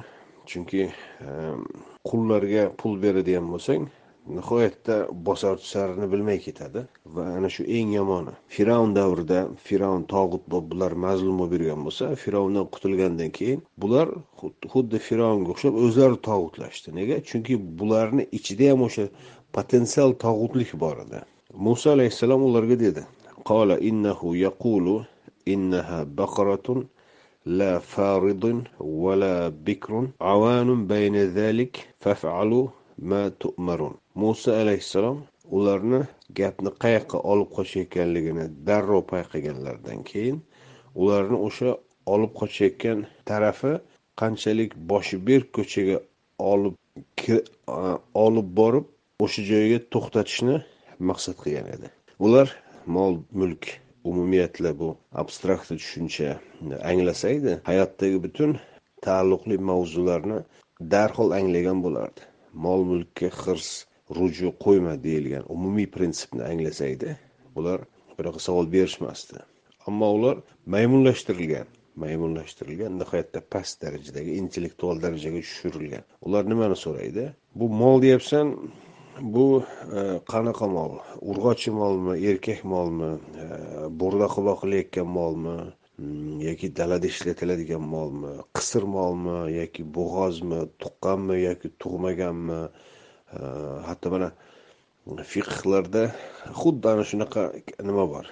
chunki 0.50 0.82
ehm, 1.28 1.62
qullarga 2.08 2.64
pul 2.80 2.94
beradigan 3.02 3.46
bo'lsang 3.52 3.82
nihoyatda 4.27 4.95
bosar 5.11 5.55
tusarini 5.57 6.11
bilmay 6.11 6.39
ketadi 6.45 6.81
va 7.15 7.23
ana 7.37 7.49
shu 7.55 7.63
eng 7.77 7.89
yomoni 7.99 8.33
fir'avn 8.55 8.91
davrida 8.99 9.39
fir'avn 9.67 10.03
tog'ut 10.13 10.43
bular 10.71 10.93
mazlum 11.05 11.35
bo'lib 11.41 11.53
yurgan 11.57 11.81
bo'lsa 11.87 12.05
fir'avndan 12.23 12.69
qutulgandan 12.73 13.31
keyin 13.37 13.59
bular 13.83 14.07
xuddi 14.73 14.97
fir'avnga 15.07 15.49
o'xshab 15.55 15.81
o'zlari 15.85 16.17
tog'utlashdi 16.29 16.95
nega 16.99 17.19
chunki 17.29 17.59
bularni 17.79 18.23
ichida 18.39 18.71
ham 18.71 18.81
o'sha 18.87 19.05
potensial 19.57 20.09
tog'utlik 20.25 20.71
bor 20.83 20.95
edi 21.05 21.19
muso 21.67 21.87
alayhissalom 21.95 22.41
ularga 22.49 22.79
dedi 22.85 23.03
qola 23.49 23.75
innahu 23.89 24.35
yaqulu 24.45 24.95
innaha 25.55 25.99
baqaratun 26.19 26.79
لا 27.45 27.79
فارض 27.79 28.63
ولا 28.79 29.49
بكر 29.49 30.07
عوان 30.21 30.87
بين 30.87 31.15
ذلك 31.15 31.73
فافعلوا 31.99 32.67
ما 32.67 32.73
تؤمرون 32.73 32.76
muso 34.14 34.50
alayhissalom 34.62 35.18
ularni 35.56 36.00
gapni 36.38 36.70
qayoqqa 36.82 37.18
olib 37.32 37.48
qochayotganligini 37.56 38.44
darrov 38.66 39.02
payqaganlaridan 39.12 40.00
keyin 40.10 40.38
ularni 41.02 41.36
o'sha 41.48 41.70
olib 42.14 42.32
qochayotgan 42.40 42.98
tarafi 43.28 43.72
qanchalik 44.20 44.70
boshi 44.90 45.16
berk 45.28 45.48
ko'chaga 45.58 45.96
olib 46.52 46.74
olib 48.26 48.48
borib 48.60 48.86
o'sha 49.24 49.42
joyga 49.50 49.78
to'xtatishni 49.94 50.56
maqsad 51.10 51.36
qilgan 51.42 51.68
edi. 51.76 51.88
Ular 52.26 52.48
mol 52.96 53.14
mulk 53.40 53.64
umumiyatla 54.10 54.70
bu 54.80 54.88
abstrakt 55.22 55.68
tushuncha 55.68 56.30
anglasaydi 56.90 57.52
hayotdagi 57.70 58.18
butun 58.24 58.50
taalluqli 59.06 59.56
mavzularni 59.70 60.38
darhol 60.94 61.30
anglagan 61.38 61.78
bo'lardi. 61.84 62.27
Mol 62.52 62.84
mulkka 62.90 63.30
hirs 63.40 63.70
ruju 64.16 64.52
qo'yma 64.64 64.94
deyilgan 65.04 65.44
umumiy 65.54 65.88
prinsipni 65.94 66.42
anglasaydi 66.50 67.16
ular 67.58 67.84
bunaqa 68.18 68.40
savol 68.46 68.66
berishmasdi. 68.72 69.42
Ammo 69.88 70.08
ular 70.18 70.36
maymunlashtirilgan 70.74 71.68
maymunlashtirilgan 72.02 72.98
nihoyatda 73.00 73.40
past 73.52 73.82
darajadagi 73.82 74.36
intellektual 74.42 75.00
darajaga 75.04 75.40
tushirilgan. 75.46 76.04
Ular 76.26 76.44
nimani 76.50 76.76
so'raydi? 76.84 77.24
Bu 77.58 77.68
mol 77.80 78.02
deyapsan 78.04 78.54
bu 79.34 79.46
e, 79.98 80.02
qanaqa 80.32 80.68
mol? 80.76 80.98
Urg'ochi 81.30 81.74
molmi 81.80 82.18
erkak 82.30 82.64
molmi 82.74 83.10
e, 83.44 83.46
burda 84.00 84.28
qilayotgan 84.34 85.08
molmi? 85.18 85.56
Yoki 85.98 86.68
dalada 86.78 87.06
ishlatiladigan 87.12 87.82
molmi 87.94 88.32
qisir 88.56 88.84
molmi 88.96 89.38
yoki 89.60 89.82
bo'g'ozmi 89.96 90.60
tuqqanmi 90.82 91.36
yoki 91.48 91.68
tug'maganmi 91.82 92.58
hatto 93.88 94.12
mana 94.14 94.28
fiqhlarda 95.32 96.04
xuddi 96.60 96.86
ana 96.92 97.04
shunaqa 97.10 97.42
nima 97.88 98.04
bor 98.14 98.26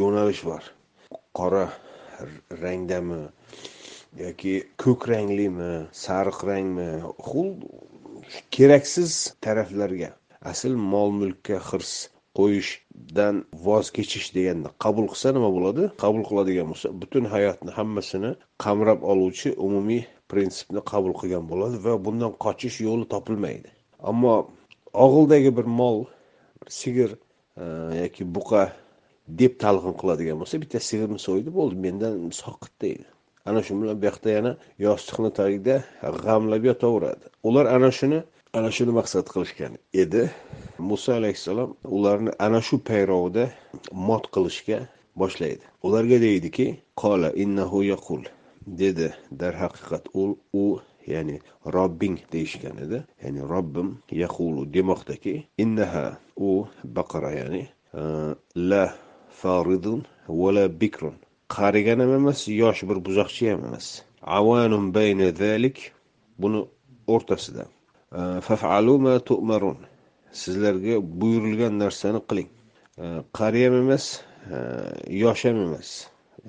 yo'nalish 0.00 0.42
bor 0.50 0.62
qora 1.38 1.64
rangdami 2.62 3.22
yoki 4.24 4.54
ko'k 4.82 5.08
ranglimi 5.12 5.72
sariq 6.04 6.38
rangmi 6.50 6.88
keraksiz 8.54 9.12
taraflarga 9.44 10.10
asl 10.52 10.72
mol 10.92 11.10
mulkka 11.20 11.56
hirs 11.68 11.94
qo'yishdan 12.38 13.36
voz 13.66 13.86
kechish 13.96 14.28
deganni 14.36 14.70
qabul 14.84 15.06
qilsa 15.12 15.28
nima 15.36 15.50
bo'ladi? 15.56 15.82
Qabul 16.04 16.22
qiladigan 16.28 16.66
bo'lsa 16.72 16.88
butun 17.02 17.24
hayotni 17.34 17.70
hammasini 17.78 18.30
qamrab 18.64 19.00
oluvchi 19.12 19.50
umumiy 19.66 20.02
prinsipni 20.30 20.80
qabul 20.92 21.14
qilgan 21.20 21.44
bo'ladi 21.52 21.76
va 21.86 21.94
bundan 22.06 22.32
qochish 22.44 22.76
yo'li 22.86 23.06
topilmaydi. 23.14 23.68
Ammo 24.10 24.34
og'ildagi 25.04 25.50
bir 25.58 25.66
mol 25.80 25.98
sigir 26.80 27.10
e, 27.62 27.64
yoki 28.02 28.22
buqa 28.36 28.62
deb 29.40 29.52
talqin 29.64 29.94
qiladigan 30.00 30.36
bo'lsa 30.40 30.62
bitta 30.62 30.78
sigirni 30.90 31.18
so'ydi 31.26 31.50
bo'ldi. 31.58 31.74
Mendan 31.86 32.14
soqit 32.42 32.74
deydi. 32.84 33.06
Ana 33.48 33.60
shu 33.66 33.72
bilan 33.80 33.96
bu 34.00 34.06
yoqda 34.10 34.30
yana 34.38 34.52
yostiqni 34.86 35.30
tagida 35.40 35.76
g'amlab 36.24 36.62
yotaveradi. 36.70 37.24
Ular 37.48 37.66
ana 37.76 37.90
shuni 37.98 38.18
ana 38.58 38.70
shuni 38.76 38.92
maqsad 39.00 39.26
qilishgan 39.32 39.72
edi. 40.02 40.22
Muso 40.88 41.12
alayhissalom 41.12 41.70
ularni 41.96 42.30
ana 42.38 42.60
shu 42.66 42.76
payrovda 42.88 43.44
mot 43.92 44.24
qilishga 44.34 44.78
boshlaydi. 45.20 45.64
Ularga 45.86 46.16
deydiki 46.26 46.66
qola 47.02 47.28
innahu 47.42 47.78
yaqul 47.92 48.22
dedi 48.80 49.08
darhaqiqat 49.40 50.04
u 50.14 50.22
u 50.52 50.66
ya'ni 51.12 51.36
robbing 51.76 52.18
deyishgan 52.32 52.76
edi. 52.84 52.98
Ya'ni 53.24 53.40
robbim 53.54 53.88
yaqulu 54.22 54.62
demoqdaki 54.74 55.34
innaha 55.64 56.06
u 56.36 56.50
baqara 56.96 57.30
ya'ni 57.40 57.62
la 58.70 58.84
faridun 59.40 60.00
vala 60.28 60.64
bikrun 60.80 61.16
qarigan 61.56 61.98
ham 62.02 62.12
emas 62.20 62.40
yosh 62.62 62.80
bir 62.88 62.98
buzoqcha 63.06 63.46
ham 63.52 63.60
emas. 63.68 63.86
Avanun 64.38 64.84
bayna 64.96 65.28
zalik 65.42 65.76
buni 66.38 66.60
o'rtasida. 67.14 67.64
Fafalu 68.46 68.94
ma 69.06 69.14
tu'marun 69.28 69.78
sizlarga 70.32 71.00
buyurilgan 71.20 71.78
narsani 71.78 72.20
qiling. 72.28 72.50
Qari 73.38 73.64
ham 73.64 73.74
emas 73.82 74.04
yosh 75.08 75.44
ham 75.44 75.56
emas. 75.66 75.90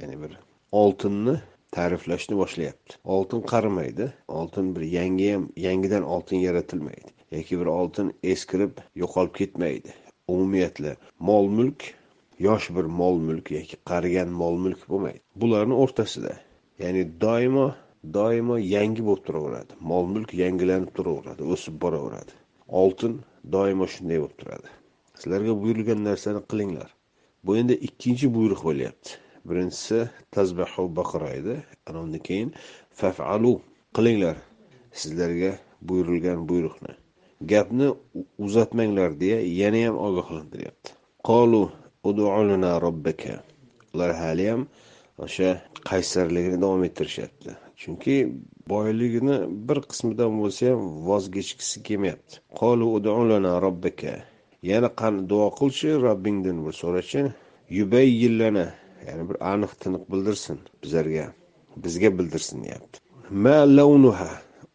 Ya'ni 0.01 0.17
bir 0.23 0.37
oltinni 0.71 1.35
ta'riflashni 1.71 2.35
boshlayapti. 2.37 2.97
Oltin 3.03 3.41
qarimaydi 3.51 4.13
oltin 4.27 4.75
bir 4.75 4.81
yangi 4.81 5.33
ham 5.33 5.49
yangidan 5.55 6.03
oltin 6.03 6.37
yaratilmaydi. 6.37 7.09
Yoki 7.31 7.59
bir 7.59 7.65
oltin 7.65 8.13
eskirib 8.23 8.71
yo'qolib 8.95 9.33
ketmaydi. 9.39 9.93
Umumiyatla 10.27 10.95
mol 11.19 11.47
mulk 11.47 11.93
yosh 12.39 12.69
bir 12.75 12.83
mol 12.83 13.17
mulk 13.27 13.51
yoki 13.51 13.75
qarigan 13.91 14.29
mol 14.41 14.55
mulk 14.63 14.89
bo'lmaydi. 14.89 15.21
Bularni 15.35 15.73
o'rtasida 15.73 16.33
ya'ni 16.79 17.03
doimo 17.21 17.67
doimo 18.13 18.57
yangi 18.57 19.05
bo'lib 19.07 19.23
turaveradi. 19.27 19.73
Mol 19.79 20.05
mulk 20.13 20.33
yangilanib 20.43 20.91
turaveradi 20.97 21.43
o'sib 21.43 21.81
boraveradi. 21.81 22.31
Oltin 22.67 23.21
doimo 23.55 23.87
shunday 23.93 24.19
bo'lib 24.23 24.37
turadi. 24.41 24.69
Sizlarga 25.19 25.53
buyurilgan 25.61 26.03
narsani 26.09 26.41
qilinglar. 26.51 26.89
Bu 27.45 27.57
endi 27.57 27.73
ikkinchi 27.87 28.33
buyruq 28.35 28.61
bo'lyapti. 28.69 29.09
Birinchisi 29.49 30.09
tazbahu 30.31 30.95
baqara 30.95 31.29
edi. 31.39 31.55
Ana 31.87 31.99
undan 32.05 32.21
keyin 32.29 32.53
fafalu 33.01 33.53
qilinglar 33.95 34.37
sizlarga 34.91 35.51
buyurilgan 35.81 36.49
buyruqni. 36.49 36.93
Gapni 37.51 37.87
uzatmanglar 38.37 39.19
deya 39.19 39.39
yana 39.61 39.79
ham 39.87 39.97
ogohlantiryapti 40.07 40.91
qolu 41.23 41.71
robbaka 42.85 43.33
ular 43.93 44.11
haliyam 44.15 44.67
o'sha 45.25 45.49
qaysarligini 45.89 46.61
davom 46.61 46.83
ettirishyapti. 46.83 47.55
Chunki 47.81 48.15
boyligini 48.71 49.37
bir 49.67 49.79
qismidan 49.89 50.31
bo'lsa 50.41 50.63
ham 50.71 50.81
voz 51.07 51.25
kechgisi 51.35 51.77
kelmayapti. 51.87 52.35
Qolu 52.59 52.85
yana 54.63 54.89
qani 54.99 55.29
duo 55.29 55.47
qilchi 55.59 55.89
robbingdan 56.05 56.57
bir 56.65 56.73
so'rachi. 56.81 57.21
Yubayyillana 57.77 58.65
ya'ni 59.07 59.23
bir 59.29 59.37
aniq 59.53 59.71
tiniq 59.81 60.03
bildirsin 60.11 60.57
bizlarga. 60.81 61.25
Bizga 61.83 62.09
bildirsin 62.17 62.57
deyapti. 62.63 62.97
Ma 63.43 63.57
launuha. 63.77 64.31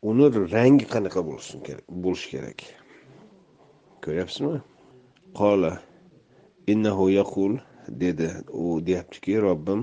Uni 0.08 0.26
rangi 0.54 0.86
qanaqa 0.94 1.20
bo'lsin 1.30 1.58
bo'lishi 2.04 2.28
kerak? 2.34 2.58
Ko'ryapsizmi? 4.04 4.58
Qola. 5.40 5.72
Innahu 6.72 7.04
yaqul 7.20 7.52
dedi 8.02 8.28
u 8.62 8.64
deyaptiki 8.86 9.34
robbim 9.46 9.80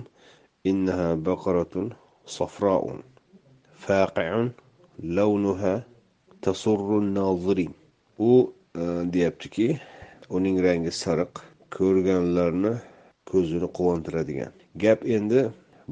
innaha 0.71 1.09
baqaratun 1.27 1.87
safraun. 2.35 2.99
Faqiun 3.85 4.47
launuha 5.15 5.73
tasurru 6.41 6.97
nozirin 7.15 7.73
u 8.19 8.31
e, 8.75 8.83
deyaptiki 9.13 9.67
uning 10.35 10.57
rangi 10.65 10.91
sariq 11.03 11.33
ko'rganlarni 11.75 12.73
ko'zini 13.29 13.67
quvontiradigan. 13.77 14.51
Gap 14.83 14.99
endi 15.15 15.41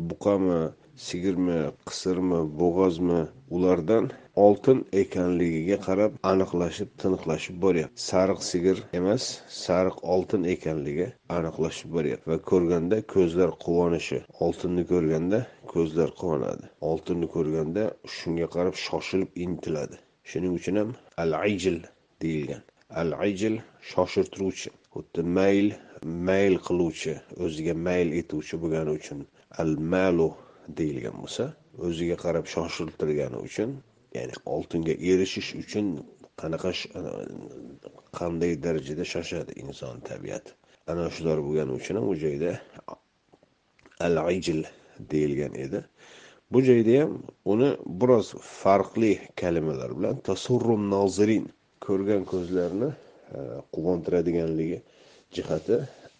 buqami 0.10 0.60
sigirmi 1.08 1.60
qisirmi 1.88 2.39
bo'g'ozmi 2.60 3.19
ulardan 3.56 4.06
oltin 4.36 4.86
ekanligiga 4.94 5.78
qarab 5.88 6.12
aniqlashib 6.32 6.89
tiniqlashib 7.02 7.56
boryapti. 7.65 8.02
Sariq 8.10 8.41
sigir 8.52 8.78
emas 9.00 9.24
sariq 9.48 9.98
oltin 10.13 10.44
ekanligi 10.54 11.08
aniqlashib 11.38 11.89
boryapti 11.98 12.32
va 12.32 12.38
ko'rganda 12.52 12.98
ko'zlar 13.13 13.52
quvonishi. 13.65 14.20
Oltinni 14.46 14.84
ko'rganda 14.91 15.39
ko'zlar 15.74 16.10
quvonadi. 16.22 16.65
Oltinni 16.91 17.28
ko'rganda 17.36 17.84
shunga 18.17 18.48
qarab 18.56 18.76
shoshilib 18.86 19.32
intiladi. 19.46 19.98
Shuning 20.30 20.54
uchun 20.60 20.76
ham 20.82 20.89
al 21.24 21.32
ajil 21.46 21.78
deyilgan. 22.22 22.63
Al 23.02 23.10
ajil 23.28 23.56
shoshirtiruvchi 23.91 24.70
xuddi 24.94 25.22
mayl 25.38 25.67
mayl 26.28 26.56
qiluvchi 26.67 27.13
o'ziga 27.46 27.74
mayl 27.88 28.08
etuvchi 28.22 28.56
bo'lgani 28.63 28.91
uchun 29.00 29.20
al 29.62 29.72
malu 29.94 30.30
deyilgan 30.80 31.15
bo'lsa 31.22 31.46
o'ziga 31.88 32.17
qarab 32.24 32.46
shoshiltirgani 32.54 33.39
uchun 33.48 33.70
ya'ni 34.16 34.35
oltinga 34.55 34.95
erishish 35.11 35.51
uchun 35.62 35.87
qanaqa 36.40 36.71
qanday 38.19 38.53
darajada 38.64 39.05
shoshadi 39.14 39.53
inson 39.62 39.97
tabiati 40.11 40.51
ana 40.90 41.05
shular 41.16 41.38
bo'lgani 41.47 41.73
uchun 41.79 41.95
ham 41.99 42.07
u 42.12 42.14
joyda 42.25 42.51
al 44.07 44.16
ajil 44.33 44.61
deyilgan 45.12 45.53
edi 45.64 45.79
bu 46.53 46.59
joyda 46.69 46.95
ham 47.03 47.12
uni 47.53 47.71
biroz 48.01 48.27
farqli 48.62 49.12
kalimalar 49.40 49.90
bilan 49.99 50.14
tasurrum 50.29 50.83
nozirin 50.95 51.45
ko'rgan 51.87 52.23
ko'zlarni 52.33 52.88
e, 53.37 53.38
quvontiradiganligi 53.75 54.79
jihati 55.37 55.77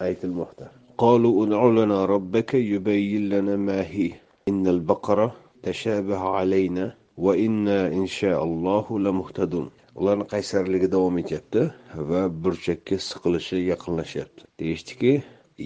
aytilmoqda 0.07 0.66
قالوا 1.05 1.35
ادع 1.42 1.62
لنا 1.79 1.99
ربك 2.14 2.51
يبين 2.55 3.29
لنا 3.33 3.57
ما 3.57 3.81
هي 3.94 4.11
إن 4.49 4.64
البقرة 4.75 5.29
تشابه 5.62 6.20
علينا 6.37 6.85
va 7.23 7.34
inna 7.47 7.79
inshaallohu 7.99 8.99
la 9.05 9.12
muhtadun 9.19 9.65
ularni 9.99 10.25
qaysarligi 10.34 10.88
davom 10.95 11.15
etyapti 11.21 11.62
va 12.10 12.21
burchakka 12.43 12.95
siqilishi 13.10 13.57
yaqinlashyapti. 13.71 14.41
Deyishdiki 14.60 15.13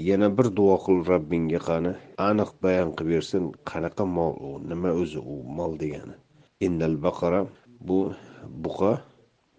yana 0.09 0.27
bir 0.37 0.47
duo 0.57 0.75
qil 0.85 0.97
robbingga 1.09 1.59
qani. 1.67 1.91
Aniq 2.29 2.51
bayon 2.63 2.89
qilib 2.97 3.11
bersin 3.15 3.43
qanaqa 3.71 4.03
mol 4.17 4.33
u 4.47 4.51
nima 4.69 4.91
o'zi 5.01 5.19
u 5.33 5.35
mol 5.57 5.73
degani. 5.81 6.15
Innal 6.65 6.95
baqara 7.05 7.41
bu 7.87 7.99
buqa 8.65 8.93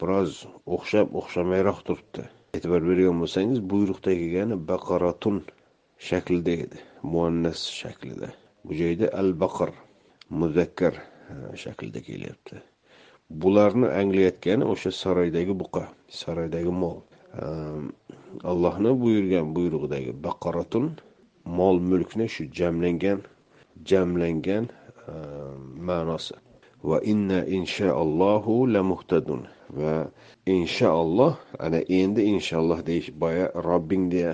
biroz 0.01 0.33
o'xshab 0.77 1.09
o'xshamayroq 1.21 1.79
turibdi. 1.87 2.23
E'tibor 2.57 2.83
bergan 2.91 3.17
bo'lsangiz 3.23 3.59
buyruqda 3.73 4.11
kelgani 4.21 4.57
baqaratun 4.71 5.37
shaklida 6.09 6.55
edi 6.65 6.79
muannas 7.13 7.61
shaklida. 7.81 8.29
Bu 8.65 8.73
joyda 8.81 9.07
al 9.21 9.31
baqir 9.43 9.71
muzakkar. 10.41 10.95
Shaklida 11.63 12.01
kelyapti. 12.09 12.57
Bularni 13.31 13.89
anglayotgani 14.01 14.65
o'sha 14.73 14.91
saroydagi 15.03 15.55
buqa 15.63 15.83
saroydagi 16.21 16.73
mol. 16.83 16.99
Allohni 18.51 18.93
buyurgan 19.03 19.47
buyrug'idagi 19.57 20.13
baqaratun 20.27 20.87
mol 21.59 21.77
mulkni 21.91 22.27
shu 22.35 22.43
jamlangan 22.59 23.21
jamlangan 23.91 24.65
ma'nosi. 25.89 26.35
Va 26.85 26.99
inna 27.13 27.41
inshaallohu 27.59 28.55
la 28.75 28.83
muhtadun 28.93 29.41
va 29.79 29.95
inshaalloh 30.47 31.35
ana 31.59 31.81
endi 32.01 32.23
inshaalloh 32.35 32.79
deyish 32.89 33.11
boya 33.23 33.47
robbing 33.69 34.05
deya 34.15 34.33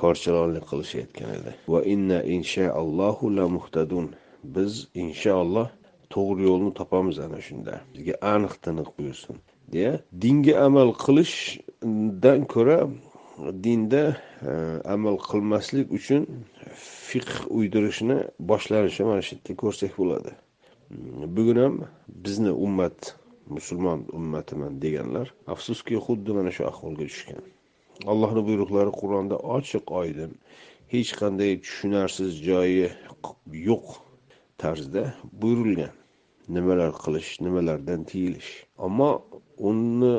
korchalonlik 0.00 0.64
qilishayotgan 0.70 1.30
edi. 1.38 1.52
Va 1.72 1.80
inna 1.94 2.18
inshaallohu 2.36 3.30
la 3.38 3.46
muhtadun 3.56 4.06
biz 4.42 4.72
inshaalloh 5.04 5.68
to'g'ri 6.14 6.42
yo'lni 6.50 6.70
topamiz 6.80 7.16
ana 7.26 7.40
shunda. 7.46 7.74
Bizga 7.94 8.14
aniq 8.34 8.54
tiniq 8.64 8.88
buyursin. 8.98 9.36
Deya 9.72 9.92
dinga 10.22 10.54
amal 10.66 10.90
qilishdan 11.04 12.40
ko'ra 12.54 12.78
dinda 13.64 14.04
e, 14.50 14.52
amal 14.94 15.16
qilmaslik 15.28 15.86
uchun 15.98 16.22
fiqh 17.08 17.34
uydirishni 17.58 18.18
boshlanishi 18.50 19.02
mana 19.08 19.22
shu 19.26 19.32
yerda 19.36 19.52
ko'rsak 19.62 19.92
bo'ladi. 20.00 20.32
Bugun 21.36 21.58
ham 21.64 21.74
bizni 22.24 22.52
ummat 22.66 22.98
musulmon 23.56 24.00
ummatiman 24.18 24.72
deganlar 24.84 25.26
afsuski 25.54 25.94
xuddi 26.06 26.30
mana 26.38 26.50
shu 26.56 26.62
ahvolga 26.70 27.04
tushgan. 27.12 27.42
Allohni 28.12 28.42
buyruqlari 28.48 28.92
qur'onda 29.00 29.36
ochiq 29.56 29.84
oydin. 30.02 30.32
Hech 30.92 31.10
qanday 31.20 31.52
tushunarsiz 31.64 32.30
joyi 32.48 32.86
yo'q 33.68 33.86
tarzda 34.60 35.02
buyurilgan. 35.40 35.94
Nimalar 36.48 36.92
qilish 37.04 37.30
nimalardan 37.46 38.04
tiyilish. 38.10 38.50
Ammo 38.86 39.10
uni 39.70 40.14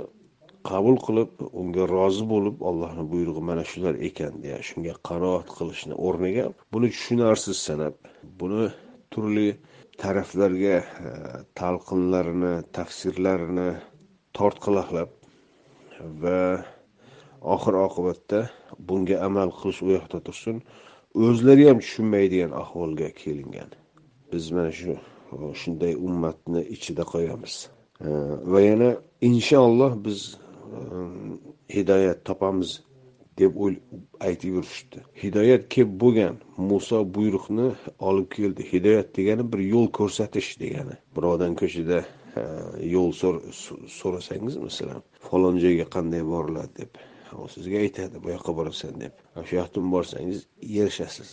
qabul 0.69 0.97
qilib 1.05 1.31
unga 1.61 1.85
rozi 1.95 2.25
bo'lib 2.33 2.61
allohni 2.69 3.03
buyrug'i 3.13 3.43
mana 3.49 3.63
shular 3.71 3.95
ekan 4.09 4.33
deya 4.43 4.59
shunga 4.69 4.93
qanoat 5.09 5.47
qilishni 5.57 5.95
o'rniga 6.07 6.45
buni 6.73 6.87
tushunarsiz 6.95 7.57
sanab 7.67 7.95
buni 8.39 8.65
turli 9.11 9.49
taraflarga 10.01 10.77
e, 11.07 11.11
talqinlarini 11.59 12.53
tafsirlarini 12.77 13.69
tortqilaqlab 14.37 15.11
va 16.23 16.39
oxir 17.55 17.75
oqibatda 17.87 18.39
bunga 18.89 19.17
amal 19.27 19.49
qilish 19.59 19.81
u 19.87 19.89
yoqda 19.97 20.19
tursin 20.27 20.63
o'zlari 21.27 21.63
ham 21.69 21.79
tushunmaydigan 21.83 22.51
ahvolga 22.61 23.09
kelingan. 23.21 23.69
Biz 24.31 24.45
mana 24.55 24.71
shu 24.79 24.95
shunday 25.61 25.93
ummatni 26.07 26.61
ichida 26.75 27.03
qo'yamiz. 27.13 27.53
Va 28.53 28.61
yana 28.61 28.89
inshaalloh 29.29 29.93
biz 30.05 30.19
e, 30.77 30.79
hidoyat 31.75 32.25
topamiz 32.25 32.81
deb 33.37 33.53
aytib 34.27 34.49
yurishdi 34.57 34.99
hidoyat 35.23 35.63
kelib 35.73 35.93
bo'lgan 36.03 36.35
muso 36.57 36.99
buyruqni 37.15 37.67
olib 38.09 38.27
keldi. 38.35 38.61
Hidoyat 38.73 39.15
degani 39.17 39.45
bir 39.53 39.61
yo'l 39.73 39.87
ko'rsatish 39.99 40.49
degani. 40.63 40.95
Birovdan 41.15 41.55
ko'chada 41.61 41.99
e, 42.41 42.43
yo'l 42.95 43.11
so'rasangiz 43.99 44.57
masalan 44.67 45.01
falon 45.29 45.57
joyga 45.63 45.85
qanday 45.95 46.23
boriladi 46.33 46.73
deb. 46.81 46.91
U 47.33 47.47
sizga 47.55 47.77
aytadi 47.85 48.23
bu 48.23 48.29
yoqqa 48.35 48.51
borasan 48.59 48.93
deb. 49.03 49.13
Shu 49.47 49.55
yoqdan 49.61 49.85
borsangiz 49.95 50.39
erishasiz. 50.81 51.31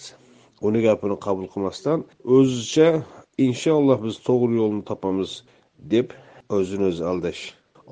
Uni 0.67 0.81
gapini 0.87 1.17
qabul 1.27 1.47
qilmasdan 1.53 2.05
o'zicha 2.37 2.89
inshaalloh 3.47 3.99
biz 4.07 4.17
to'g'ri 4.29 4.55
yo'lni 4.61 4.83
topamiz 4.91 5.33
deb 5.95 6.09
o'zini 6.59 6.85
o'zi 6.91 7.05
aldash 7.13 7.43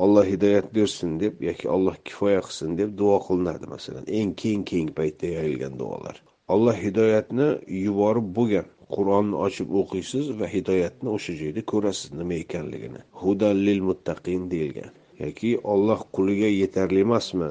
alloh 0.05 0.25
hidoyat 0.33 0.67
bersin 0.79 1.11
deb 1.23 1.35
yoki 1.49 1.67
alloh 1.75 1.97
kifoya 2.07 2.41
qilsin 2.47 2.71
deb 2.81 2.91
duo 3.01 3.17
qilinadi 3.27 3.67
masalan 3.75 4.05
eng 4.19 4.31
keng 4.43 4.63
keng 4.71 4.89
paytda 4.99 5.27
yayilgan 5.37 5.75
duolar 5.81 6.17
alloh 6.55 6.77
hidoyatni 6.85 7.49
yuborib 7.85 8.29
bo'lgan 8.39 8.69
qur'onni 8.95 9.37
ochib 9.47 9.69
o'qiysiz 9.81 10.31
va 10.41 10.47
hidoyatni 10.55 11.09
o'sha 11.17 11.35
joyda 11.41 11.63
ko'rasiz 11.73 12.15
nima 12.21 12.37
ekanligini 12.45 13.01
hudallil 13.23 13.81
muttaqin 13.89 14.43
deyilgan. 14.53 14.93
Yoki 15.23 15.51
olloh 15.73 16.01
quliga 16.17 16.51
yetarli 16.63 17.01
emasmi 17.07 17.51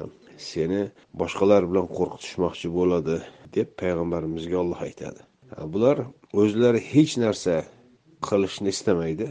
seni 0.50 0.82
boshqalar 1.20 1.62
bilan 1.70 1.86
qo'rqitishmoqchi 1.96 2.68
bo'ladi 2.78 3.16
deb 3.56 3.68
payg'ambarimizga 3.80 4.56
olloh 4.62 4.80
aytadi. 4.88 5.20
Bular 5.74 5.96
o'zlari 6.40 6.80
hech 6.92 7.14
narsa 7.24 7.54
qilishni 8.26 8.68
istamaydi. 8.76 9.28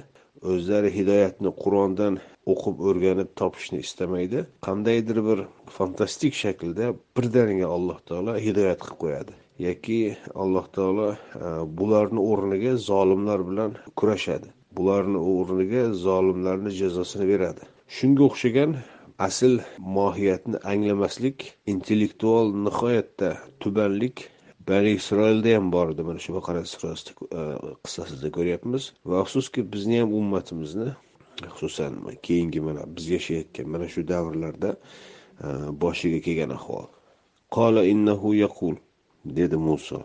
O'zlari 0.51 0.89
hidoyatni 0.93 1.51
qur'ondan 1.63 2.19
o'qib 2.51 2.81
o'rganib 2.89 3.29
topishni 3.41 3.79
istamaydi. 3.85 4.43
Qandaydir 4.67 5.19
bir 5.29 5.39
fantastik 5.77 6.33
shaklda 6.43 6.91
birdaniga 7.17 7.67
alloh 7.77 7.97
taolo 8.09 8.35
hidoyat 8.47 8.83
qilib 8.83 8.99
qo'yadi. 9.03 9.33
Yoki 9.67 9.99
alloh 10.43 10.65
taolo 10.75 11.07
e, 11.13 11.17
bularni 11.79 12.21
o'rniga 12.31 12.75
zolimlar 12.89 13.39
bilan 13.49 13.71
kurashadi. 13.99 14.53
Bularni 14.77 15.19
o'rniga 15.33 15.83
zolimlarni 16.05 16.71
jazosini 16.81 17.25
beradi. 17.33 17.63
Shunga 17.97 18.23
o'xshagan 18.29 18.77
asl 19.27 19.53
mohiyatni 19.97 20.57
anglamaslik 20.73 21.37
intellektual 21.73 22.53
nihoyatda 22.65 23.29
tubanlik 23.61 24.29
bani 24.68 24.90
isroilda 24.98 25.54
ham 25.56 25.66
bor 25.74 25.86
edi 25.92 26.02
mana 26.08 26.18
shu 26.24 26.34
baqara 26.38 26.60
surasida 26.72 27.12
e, 27.40 27.42
qissasida 27.84 28.28
ko'ryapmiz 28.36 28.84
va 29.08 29.20
afsuski 29.24 29.60
bizni 29.72 29.96
ham 30.02 30.10
ummatimizni 30.20 30.88
xususan 31.54 31.92
keyingi 32.26 32.60
mana 32.66 32.82
biz 32.96 33.06
yashayotgan 33.16 33.66
mana 33.74 33.86
shu 33.94 34.00
davrlarda 34.12 34.70
e, 35.44 35.48
boshiga 35.82 36.20
kelgan 36.26 36.52
ahvol 36.58 36.86
qola 37.56 37.82
innahu 37.92 38.28
yaqul 38.44 38.76
dedi 39.38 39.56
muso 39.68 40.00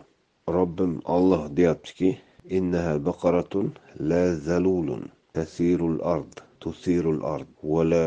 robbim 0.56 0.92
olloh 1.16 1.42
deyaptiki 1.58 2.10
innaha 2.58 2.94
baqaratun 3.08 3.66
la 4.10 4.24
zalulun 4.48 5.02
tasirul 5.36 5.98
ard 6.14 6.34
tusirul 6.62 7.20
ard 7.34 7.48
va 7.72 7.82
la 7.92 8.06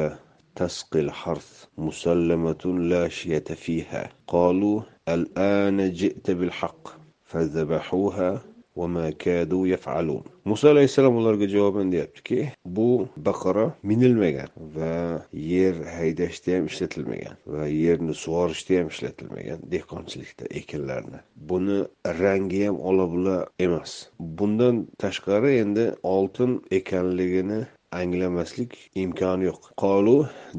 تسقي 0.56 1.00
الحرث 1.00 1.66
مسلمة 1.78 2.64
لا 2.66 3.08
شية 3.08 3.40
فيها 3.40 4.10
قالوا 4.28 4.82
الآن 5.10 5.92
جئت 5.94 6.32
بالحق 6.32 6.88
فذبحوها 7.26 8.42
وما 8.76 9.10
كادوا 9.10 9.68
يفعلون 9.68 10.24
muso 10.46 10.70
alayhissalom 10.70 11.16
ularga 11.18 11.48
javoban 11.48 11.92
deyaptiki 11.92 12.50
bu 12.66 13.08
baqara 13.18 13.74
minilmagan 13.84 14.50
va 14.76 15.26
yer 15.34 15.76
haydashda 15.98 16.56
ham 16.56 16.66
ishlatilmagan 16.72 17.36
va 17.54 17.68
yerni 17.68 18.14
sug'orishda 18.24 18.80
ham 18.80 18.88
ishlatilmagan 18.94 19.60
dehqonchilikda 19.74 20.46
ekinlarni 20.60 21.20
buni 21.50 21.80
rangi 22.22 22.62
ham 22.66 22.80
ola 22.90 23.06
bula 23.14 23.38
emas 23.66 23.92
bundan 24.20 24.76
tashqari 25.04 25.52
endi 25.64 25.86
oltin 26.16 26.52
ekanligini 26.80 27.60
anglamaslik 28.02 28.72
imkoni 29.04 29.44
yo'q 29.50 29.62
qolu 29.84 30.18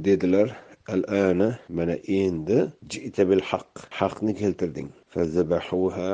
dedilar 0.08 0.48
al 0.93 1.03
ana 1.27 1.49
mana 1.77 1.95
endi 2.21 2.59
jita 2.91 3.23
bil 3.29 3.43
haq. 3.49 3.71
Haqni 3.99 4.33
keltirding. 4.41 4.89
Fazabahuha 5.13 6.11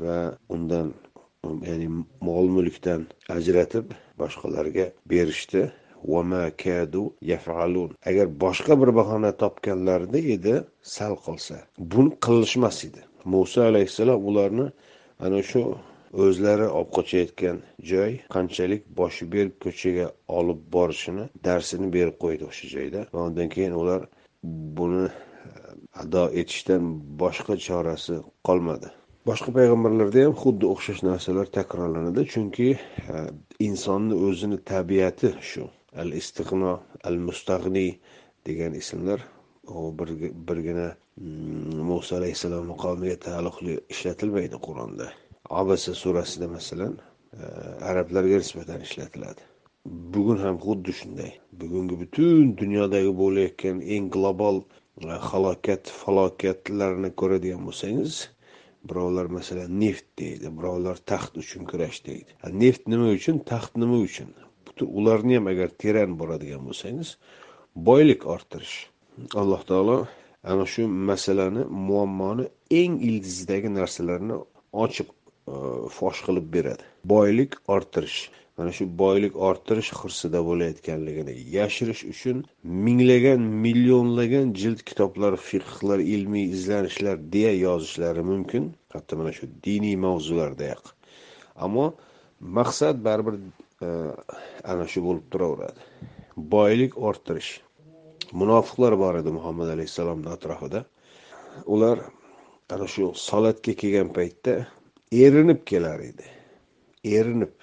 va 0.00 0.18
undan 0.54 0.88
ya'ni 1.68 1.88
mol 2.28 2.46
mulkdan 2.56 3.00
ajratib 3.36 3.86
boshqalarga 4.20 4.86
berishdi. 5.10 5.62
Agar 8.10 8.26
boshqa 8.44 8.74
bir 8.80 8.90
bahona 8.98 9.30
topganlarida 9.42 10.20
edi 10.34 10.54
sal 10.96 11.14
qilsa. 11.24 11.56
Buni 11.92 12.10
qilishmas 12.26 12.78
edi. 12.88 13.00
Muso 13.32 13.60
alayhissalom 13.70 14.20
ularni 14.28 14.66
ana 15.24 15.40
shu 15.50 15.60
o'zlari 16.12 16.66
olib 16.68 16.90
qochayotgan 16.96 17.60
joy 17.90 18.16
qanchalik 18.34 18.82
boshi 19.00 19.26
berk 19.34 19.54
ko'chaga 19.64 20.06
olib 20.38 20.60
borishini 20.74 21.24
darsini 21.48 21.88
berib 21.96 22.16
qo'ydi 22.24 22.48
o'sha 22.50 22.66
joyda. 22.74 23.00
Va 23.14 23.20
undan 23.28 23.48
keyin 23.54 23.72
ular 23.82 24.08
buni 24.78 25.04
e, 25.08 25.12
ado 26.02 26.24
etishdan 26.42 26.90
boshqa 27.22 27.56
chorasi 27.66 28.18
qolmadi. 28.48 28.88
Boshqa 29.30 29.54
payg'ambarlarda 29.58 30.24
ham 30.26 30.34
xuddi 30.42 30.68
o'xshash 30.74 31.02
narsalar 31.08 31.46
takrorlanadi 31.58 32.26
chunki 32.34 32.68
e, 32.74 33.16
insonni 33.68 34.18
o'zini 34.28 34.58
tabiati 34.72 35.32
shu. 35.50 35.68
Al 36.02 36.12
istig'no 36.20 36.72
al 37.08 37.16
mustag'niy 37.28 37.90
degan 38.46 38.72
ismlar 38.82 39.20
u 39.68 39.92
birgina 40.48 40.88
mm, 41.16 41.80
muso 41.88 42.16
alayhissalom 42.20 42.64
maqomiga 42.72 43.16
taalluqli 43.26 43.74
ishlatilmaydi 43.94 44.58
qur'onda. 44.66 45.12
Abs 45.50 45.82
surasida 46.02 46.48
masalan 46.48 46.98
e, 47.32 47.42
arablarga 47.90 48.36
nisbatan 48.42 48.80
ishlatiladi. 48.86 49.42
Bugun 50.14 50.38
ham 50.44 50.56
xuddi 50.66 50.92
shunday. 51.00 51.32
Bugungi 51.60 51.94
butun 52.02 52.56
dunyodagi 52.60 53.12
bo'layotgan 53.22 53.80
eng 53.94 54.10
global 54.16 54.56
e, 54.62 55.08
halokat 55.30 55.82
falokatlarni 56.00 57.10
ko'radigan 57.20 57.62
bo'lsangiz 57.68 58.12
birovlar 58.88 59.26
masalan 59.38 59.80
neft 59.80 60.06
deydi 60.18 60.46
birovlar 60.58 60.96
taxt 61.10 61.36
uchun 61.42 61.62
kurash 61.70 61.98
deydi. 62.06 62.30
Neft 62.62 62.82
nima 62.92 63.06
uchun? 63.18 63.36
Taxt 63.52 63.76
nima 63.82 63.98
uchun? 64.08 64.30
Ularni 64.98 65.34
ham 65.38 65.46
agar 65.52 65.68
teran 65.82 66.18
boradigan 66.20 66.62
bo'lsangiz 66.68 67.16
boylik 67.88 68.26
orttirish. 68.34 68.76
Alloh 69.40 69.62
taolo 69.70 69.96
ana 70.42 70.64
shu 70.72 70.82
masalani 71.10 71.62
muammoni 71.88 72.44
eng 72.80 72.94
ildizidagi 73.08 73.68
narsalarni 73.78 74.36
ochiq 74.84 75.08
Э, 75.48 75.88
fosh 75.90 76.20
qilib 76.26 76.46
beradi. 76.54 76.84
Boylik 77.12 77.56
orttirish. 77.74 78.30
Mana 78.56 78.70
shu 78.76 78.84
boylik 79.02 79.34
orttirish 79.48 79.90
hirsida 80.00 80.40
bo'layotganligini 80.48 81.34
yashirish 81.56 82.02
uchun 82.12 82.44
minglagan 82.86 83.40
millionlagan 83.64 84.52
jild 84.60 84.80
kitoblar 84.88 85.36
fiqhlar 85.48 85.98
ilmiy 86.14 86.44
izlanishlar 86.56 87.16
deya 87.34 87.52
yozishlari 87.66 88.22
mumkin. 88.32 88.68
Hatto 88.94 89.18
mana 89.20 89.32
shu 89.38 89.48
diniy 89.66 89.96
mavzulardayoq 90.04 90.84
ammo 91.64 91.86
maqsad 92.58 92.96
baribir 93.06 93.34
e, 93.86 93.88
ana 94.72 94.86
shu 94.92 95.00
bo'lib 95.06 95.24
turaveradi. 95.32 95.80
Boylik 96.54 96.92
orttirish. 97.08 97.50
Munofiqlar 98.40 98.94
bor 99.02 99.18
edi 99.22 99.30
muhammad 99.38 99.68
alayhissalomni 99.74 100.30
atrofida. 100.36 100.84
Ular 101.74 101.98
ana 102.74 102.86
shu 102.94 103.10
solatga 103.26 103.72
kelgan 103.80 104.14
paytda 104.18 104.54
erinib 105.12 105.66
kelar 105.66 106.00
edi. 106.00 106.26
Erinib. 107.04 107.54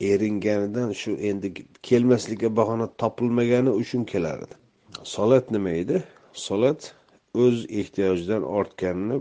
Eringanidan 0.00 0.92
shu 0.92 1.10
endi 1.10 1.54
kelmaslikka 1.82 2.56
bahona 2.56 2.86
topilmagani 3.02 3.70
uchun 3.70 4.04
kelardi 4.04 4.54
solat 5.04 5.50
nima 5.50 5.70
edi? 5.70 6.02
Solat 6.32 6.94
o'z 7.34 7.66
ehtiyojidan 7.70 8.42
ortganini 8.42 9.20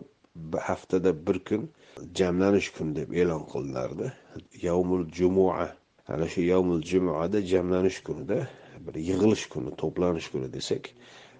haftada 0.59 1.27
bir 1.27 1.39
kun 1.39 1.69
jamlanish 2.15 2.69
kuni 2.77 2.95
deb 2.95 3.11
e'lon 3.13 3.43
qilinardi. 3.51 4.13
Yavmul 4.61 5.05
jumua. 5.17 5.69
Ana 6.07 6.27
shu 6.27 6.41
yavmul 6.41 6.81
jumuada 6.81 7.41
jamlanish 7.41 7.99
kunida 8.07 8.47
bir 8.85 8.95
yig'ilish 9.09 9.45
kuni 9.53 9.71
to'planish 9.81 10.27
kuni 10.31 10.53
desak 10.53 10.83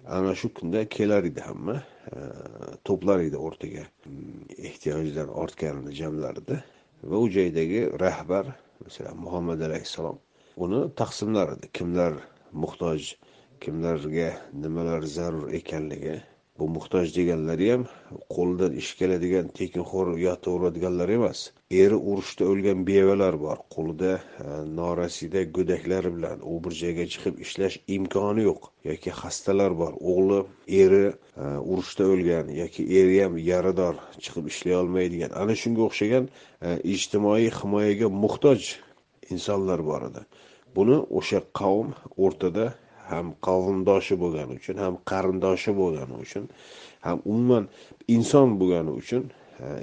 ana 0.06 0.34
shu 0.34 0.54
kunda 0.54 0.88
kelar 0.88 1.24
edi 1.24 1.40
hamma. 1.40 1.82
E, 2.12 2.18
to'plar 2.86 3.24
edi 3.26 3.40
o'rtaga. 3.48 3.84
Ehtiyojlar 4.70 5.32
ortganini 5.44 5.94
jamlardi. 6.00 6.60
Va 7.02 7.18
u 7.18 7.28
joydagi 7.38 7.82
rahbar 8.00 8.52
masalan 8.84 9.18
muhammad 9.26 9.60
alayhissalom 9.68 10.18
uni 10.56 10.80
taqsimlar 11.02 11.56
edi. 11.56 11.70
Kimlar 11.72 12.20
muhtoj 12.52 13.12
kimlarga 13.60 14.30
nimalar 14.52 15.02
zarur 15.16 15.52
ekanligi 15.60 16.16
bu 16.58 16.66
muhtoj 16.76 17.06
deganlari 17.16 17.66
ham 17.72 17.82
qo'lidan 18.34 18.76
ish 18.82 18.92
keladigan 19.00 19.48
tekinxo'r 19.58 20.08
yotaveradiganlar 20.22 21.10
emas. 21.16 21.40
Eri 21.82 21.98
urushda 22.10 22.44
o'lgan 22.52 22.84
bevalar 22.88 23.36
bor. 23.44 23.58
Qo'lida 23.74 24.12
e, 24.16 24.46
norasida 24.78 25.42
go'daklari 25.56 26.12
bilan 26.16 26.38
u 26.52 26.54
bir 26.64 26.72
joyga 26.82 27.06
chiqib 27.12 27.42
ishlash 27.46 27.76
imkoni 27.96 28.46
yo'q. 28.48 28.70
Yoki 28.90 29.10
xastalar 29.20 29.76
bor. 29.82 29.92
O'g'li 30.12 30.40
eri 30.82 31.04
e, 31.10 31.44
urushda 31.72 32.08
o'lgan 32.14 32.52
yoki 32.62 32.88
eri 33.00 33.20
ham 33.24 33.38
yarador 33.50 33.94
chiqib 34.24 34.50
ishlay 34.52 34.76
olmaydigan. 34.82 35.36
Ana 35.42 35.54
shunga 35.62 35.82
o'xshagan 35.88 36.24
e, 36.66 36.68
ijtimoiy 36.94 37.50
himoyaga 37.60 38.08
muhtoj 38.24 38.60
insonlar 39.34 39.80
bor 39.90 40.10
edi. 40.10 40.22
Buni 40.76 40.96
o'sha 41.18 41.40
qavm 41.60 41.94
o'rtada 42.24 42.66
ham 43.10 43.26
qavmdoshi 43.46 44.14
bo'lgani 44.22 44.52
uchun 44.60 44.76
ham 44.84 44.94
qarindoshi 45.10 45.72
bo'lgani 45.80 46.14
uchun 46.24 46.44
ham 47.06 47.18
umuman 47.32 47.64
inson 48.16 48.48
bo'lgani 48.60 48.92
uchun 49.00 49.22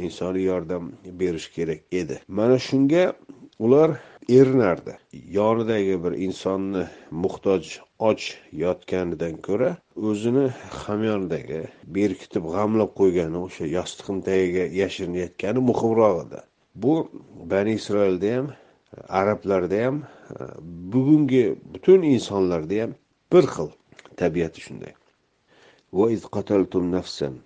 insoniy 0.06 0.44
yordam 0.52 0.92
berish 1.20 1.48
kerak 1.56 1.82
edi. 1.92 2.20
Mana 2.28 2.58
shunga 2.68 3.14
ular 3.60 3.90
erinardi. 4.30 4.98
Yonidagi 5.14 6.04
bir 6.04 6.12
insonni 6.12 6.84
muhtoj 7.12 7.80
och 8.00 8.22
yotganidan 8.52 9.36
ko'ra 9.48 9.70
o'zini 10.10 10.46
hamyonidagi 10.84 11.62
berkitib 11.96 12.44
g'amlab 12.56 12.92
qo'ygani 13.00 13.38
o'sha 13.46 13.66
yostiqni 13.78 14.22
tagiga 14.30 14.64
yashirinayotgani 14.82 15.60
muhimroq 15.70 16.16
edi 16.24 16.40
bu 16.84 16.94
bani 17.52 17.72
isroilda 17.80 18.30
ham 18.38 18.48
arablarda 19.20 19.80
ham 19.86 19.96
bugungi 20.94 21.46
butun 21.74 22.02
insonlarda 22.16 22.82
ham 22.84 22.92
bir 23.33 23.45
xil 23.55 23.71
tabiati 24.17 24.61
shunday 24.67 24.95
وإذ 25.93 26.25
قتلتم 26.25 26.91
نفسا 26.97 27.39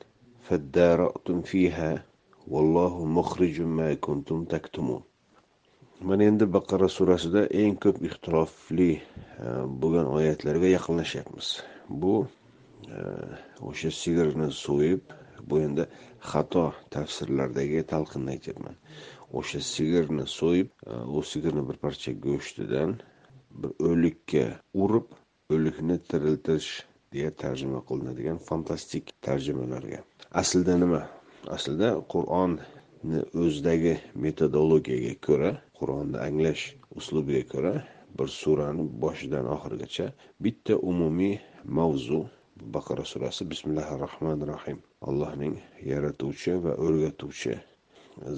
فادارأتم 0.43 1.43
فيها 1.43 2.05
والله 2.49 3.05
مخرج 3.05 3.61
ما 3.61 3.95
كنتم 3.95 4.45
تكتمون 4.45 5.03
mana 6.03 6.25
endi 6.25 6.47
baqara 6.55 6.89
surasida 6.91 7.43
eng 7.63 7.77
ko'p 7.83 7.99
ixtilofli 8.09 8.93
e, 8.99 9.03
bo'lgan 9.81 10.09
oyatlarga 10.17 10.69
yaqinlashyapmiz 10.77 11.49
bu 12.03 12.15
e, 12.97 12.99
o'sha 13.69 13.91
sigirni 14.03 14.49
so'yib 14.65 15.15
bu 15.49 15.61
endi 15.67 15.87
xato 16.31 16.65
tafsirlardagi 16.95 17.85
talqinni 17.93 18.35
aytyapman 18.35 18.75
o'sha 19.39 19.61
sigirni 19.75 20.27
so'yib 20.39 20.75
e, 20.91 20.99
u 21.17 21.23
sigirni 21.33 21.63
bir 21.69 21.79
parcha 21.85 22.17
go'shtidan 22.27 22.99
bir 23.61 23.71
o'likka 23.91 24.45
urib 24.83 25.07
o'likni 25.56 25.96
tiriltirish 26.12 26.72
deya 27.14 27.30
tarjima 27.42 27.80
qilinadigan 27.90 28.40
fantastik 28.50 29.12
tarjimalarga. 29.28 30.00
Aslida 30.42 30.74
nima? 30.82 31.00
Aslida 31.56 31.92
qur'onni 32.14 33.22
o'zidagi 33.44 33.94
metodologiyaga 34.26 35.14
ko'ra 35.28 35.52
qur'onni 35.80 36.18
anglash 36.28 36.64
uslubiga 37.00 37.44
ko'ra 37.54 37.74
bir 38.18 38.34
surani 38.42 38.84
boshidan 39.06 39.48
oxirigacha 39.56 40.10
bitta 40.44 40.80
umumiy 40.92 41.38
mavzu 41.80 42.22
baqara 42.76 43.08
surasi 43.14 43.50
bismillahi 43.54 44.02
rohmanir 44.04 44.54
rohim 44.54 44.84
allohning 45.10 45.56
yaratuvchi 45.94 46.60
va 46.68 46.76
o'rgatuvchi 46.86 47.54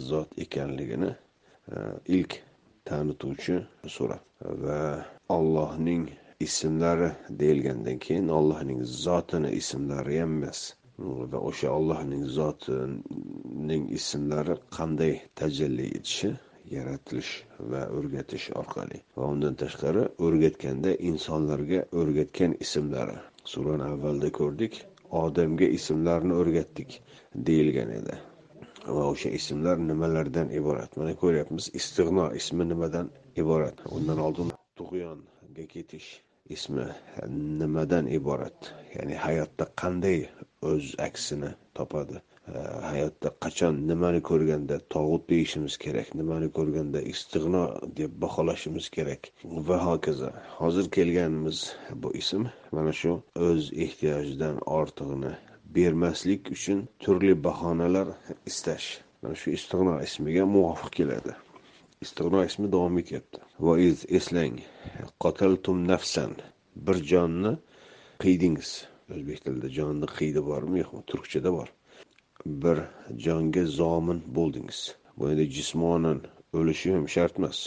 zot 0.09 0.39
ekanligini 0.45 1.11
e, 1.15 1.75
ilk 2.17 2.41
tanituvchi 2.89 3.55
sura 3.97 4.17
va 4.65 4.81
allohning 5.37 6.09
ismlari 6.43 7.11
deyilgandan 7.39 7.97
keyin 8.03 8.27
allohning 8.27 8.83
zotini 8.83 9.49
ismlari 9.61 10.19
ham 10.19 10.33
emas. 10.37 10.59
Va 11.31 11.39
o'sha 11.49 11.71
allohning 11.77 12.23
zotining 12.37 13.83
ismlari 13.97 14.55
qanday 14.77 15.13
tajalli 15.39 15.87
etishi 15.97 16.29
yaratilish 16.75 17.31
va 17.71 17.81
o'rgatish 17.97 18.45
orqali. 18.61 18.99
Va 19.17 19.25
undan 19.33 19.57
tashqari 19.63 20.03
o'rgatganda 20.27 20.93
insonlarga 21.09 21.81
o'rgatgan 22.03 22.55
ismlari. 22.67 23.17
Surani 23.51 23.85
avvalda 23.93 24.31
ko'rdik 24.39 24.79
odamga 25.23 25.67
ismlarni 25.79 26.33
o'rgatdik 26.41 26.89
deyilgan 27.51 27.93
edi. 27.99 28.15
Va 28.95 29.03
o'sha 29.11 29.29
ismlar 29.41 29.75
nimalardan 29.89 30.55
iborat? 30.61 30.97
Mana 31.01 31.13
ko'ryapmiz 31.25 31.69
istig'no 31.81 32.31
ismi 32.41 32.69
nimadan 32.71 33.11
iborat? 33.43 33.85
Undan 33.99 34.25
oldin 34.29 34.57
tug'yonga 34.81 35.69
ketish 35.75 36.09
ismi 36.55 36.85
nimadan 37.59 38.07
iborat? 38.17 38.73
Ya'ni 38.95 39.15
hayotda 39.25 39.65
qanday 39.81 40.19
o'z 40.71 40.95
aksini 41.07 41.51
topadi? 41.77 42.21
Hayotda 42.91 43.29
qachon 43.43 43.75
nimani 43.89 44.21
ko'rganda 44.29 44.79
tog'ut 44.93 45.27
deyishimiz 45.31 45.75
kerak 45.83 46.15
nimani 46.19 46.47
ko'rganda 46.57 47.01
istig'no 47.13 47.63
deb 47.99 48.15
baholashimiz 48.23 48.89
kerak? 48.95 49.29
Va 49.67 49.77
hokazo 49.85 50.31
hozir 50.61 50.89
kelganimiz 50.95 51.59
bu 52.01 52.13
ism 52.21 52.47
mana 52.71 52.93
shu 53.01 53.11
o'z 53.47 53.69
ehtiyojidan 53.85 54.57
ortig'ini 54.79 55.33
bermaslik 55.75 56.49
uchun 56.55 56.79
turli 57.03 57.35
bahonalar 57.43 58.07
istash. 58.45 58.87
Mana 59.21 59.35
shu 59.41 59.53
istig'no 59.57 59.95
ismiga 60.07 60.45
muvofiq 60.55 60.91
keladi. 60.99 61.37
Istig'no 62.05 62.41
ismi 62.47 62.67
davom 62.73 62.97
etyapti. 62.99 63.39
Voiz 63.65 64.03
eslang. 64.17 64.59
Qotaltum 65.23 65.79
nafsan. 65.87 66.35
Bir 66.85 66.97
jonni 67.11 67.51
qiydingiz. 68.23 68.69
O'zbek 69.15 69.41
tilida 69.47 69.71
jonni 69.77 70.07
qiydi 70.17 70.43
bormi 70.49 70.79
yo'qmi? 70.81 71.01
Turkchada 71.11 71.51
bor. 71.57 71.73
Bir 72.63 72.79
jonga 73.25 73.65
zomin 73.79 74.23
bo'ldingiz. 74.37 74.79
Bu 75.17 75.31
endi 75.33 75.49
jismonan 75.57 76.23
o'lishi 76.61 76.95
ham 76.95 77.11
shart 77.15 77.43
emas. 77.43 77.59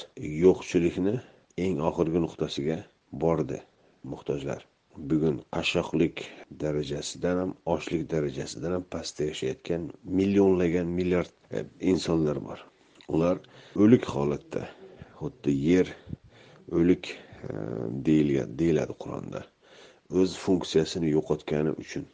Yo'qchilikni 0.44 1.14
eng 1.66 1.84
oxirgi 1.90 2.24
nuqtasiga 2.26 2.80
bordi 3.26 3.60
muhtojlar. 4.14 4.66
Bugun 5.10 5.40
qashshoqlik 5.58 6.26
darajasidan 6.64 7.44
ham 7.44 7.56
ochlik 7.76 8.08
darajasidan 8.16 8.78
ham 8.78 8.90
pastda 8.96 9.30
yashayotgan 9.30 9.88
millionlagan 10.18 11.00
milliard 11.00 11.32
eh, 11.50 11.66
insonlar 11.92 12.46
bor. 12.50 12.68
Ular 13.08 13.38
o'lik 13.82 14.04
holatda 14.14 14.62
xuddi 15.18 15.52
yer 15.68 15.88
o'lik 16.78 17.04
e, 17.48 17.52
deyilgan 18.06 18.58
deyiladi 18.58 18.94
qur'onda. 19.02 19.40
O'z 20.20 20.34
funksiyasini 20.44 21.12
yo'qotgani 21.16 21.72
uchun 21.84 22.04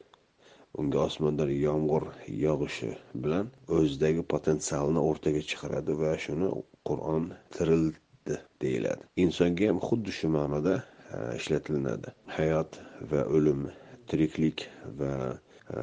unga 0.81 0.98
osmondan 1.09 1.51
yomg'ir 1.66 2.05
yog'ishi 2.44 2.90
bilan 3.24 3.51
o'zidagi 3.79 4.22
potensialni 4.35 5.01
o'rtaga 5.11 5.42
chiqaradi 5.51 5.98
va 6.03 6.12
shuni 6.27 6.53
qur'on 6.90 7.33
tirildi 7.57 8.38
deyiladi. 8.62 9.03
Insonga 9.24 9.72
ham 9.72 9.83
xuddi 9.88 10.14
shu 10.20 10.33
ma'noda 10.37 10.77
e, 10.79 11.18
ishlatilinadi 11.40 12.14
hayot 12.38 12.81
va 13.11 13.27
o'lim 13.37 13.66
tiriklik 14.12 14.68
va 15.03 15.12
e, 15.77 15.83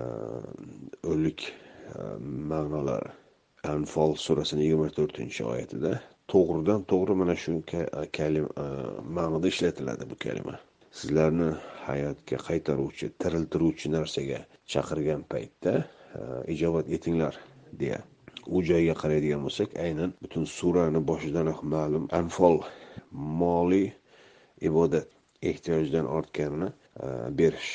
o'lik 1.13 1.51
ma'nolari. 2.51 3.13
Anfol 3.75 4.15
surasini 4.25 4.65
yigirma 4.65 4.89
to'rtinchi 4.97 5.43
oyatida 5.51 5.91
to'g'ridan 6.31 6.85
to'g'ri 6.91 7.15
mana 7.21 7.35
shu 7.43 7.51
kalima 8.17 8.49
e, 8.63 8.65
ma'noda 9.17 9.47
ishlatiladi 9.53 10.09
bu 10.11 10.15
kalima. 10.25 10.55
Sizlarni 10.99 11.49
hayotga 11.87 12.37
qaytaruvchi 12.47 13.11
tiriltiruvchi 13.21 13.91
narsaga 13.97 14.39
chaqirgan 14.73 15.21
paytda 15.31 15.73
e, 15.79 16.21
ijobat 16.53 16.89
etinglar 16.97 17.35
deya 17.81 17.99
u 18.55 18.61
joyga 18.69 18.95
qaraydigan 19.01 19.41
bo'lsak 19.45 19.77
aynan 19.85 20.13
butun 20.23 20.45
surani 20.57 21.01
boshidanoq 21.11 21.59
ma'lum 21.75 22.05
anfol 22.21 22.57
moliy 23.41 23.87
ibodat 24.69 25.07
ehtiyojdan 25.51 26.05
ortganini 26.17 26.69
e, 26.69 27.07
berish 27.39 27.71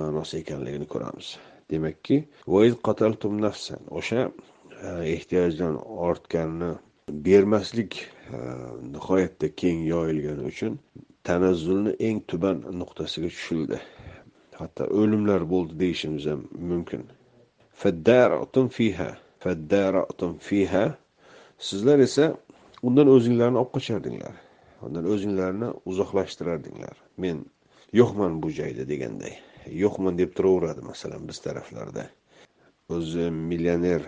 ma'nosi 0.00 0.40
ekanligini 0.42 0.86
ko'ramiz. 0.94 1.36
Demakki 1.70 2.16
o'sha 3.98 4.20
ehtiyojdan 5.14 5.74
ortganini 6.08 6.72
bermaslik 7.26 7.92
nihoyatda 8.94 9.46
keng 9.60 9.80
yoyilgani 9.94 10.42
uchun 10.52 10.78
tanazzulni 11.28 11.92
eng 12.08 12.18
tuban 12.30 12.56
nuqtasiga 12.80 13.28
tushildi 13.36 13.78
hatto 14.60 14.84
o'limlar 15.00 15.42
bo'ldi 15.52 15.74
deyishimiz 15.82 16.26
ham 16.26 16.40
mumkin. 16.70 17.02
Sizlar 21.68 21.98
esa 22.06 22.24
undan 22.86 23.08
o'zinglarni 23.14 23.58
olib 23.62 23.72
qochardinglar. 23.76 24.34
Undan 24.86 25.04
o'zinglarni 25.12 25.68
uzoqlashtirardinglar. 25.90 26.96
Men 27.22 27.44
yo'qman 28.00 28.42
bu 28.42 28.48
joyda 28.58 28.84
deganday. 28.92 29.34
Yo'qman 29.84 30.18
deb 30.18 30.30
turaveradi 30.36 30.82
masalan 30.90 31.28
biz 31.28 31.38
taraflarda. 31.46 32.04
O'zi 32.94 33.30
millioner 33.30 34.02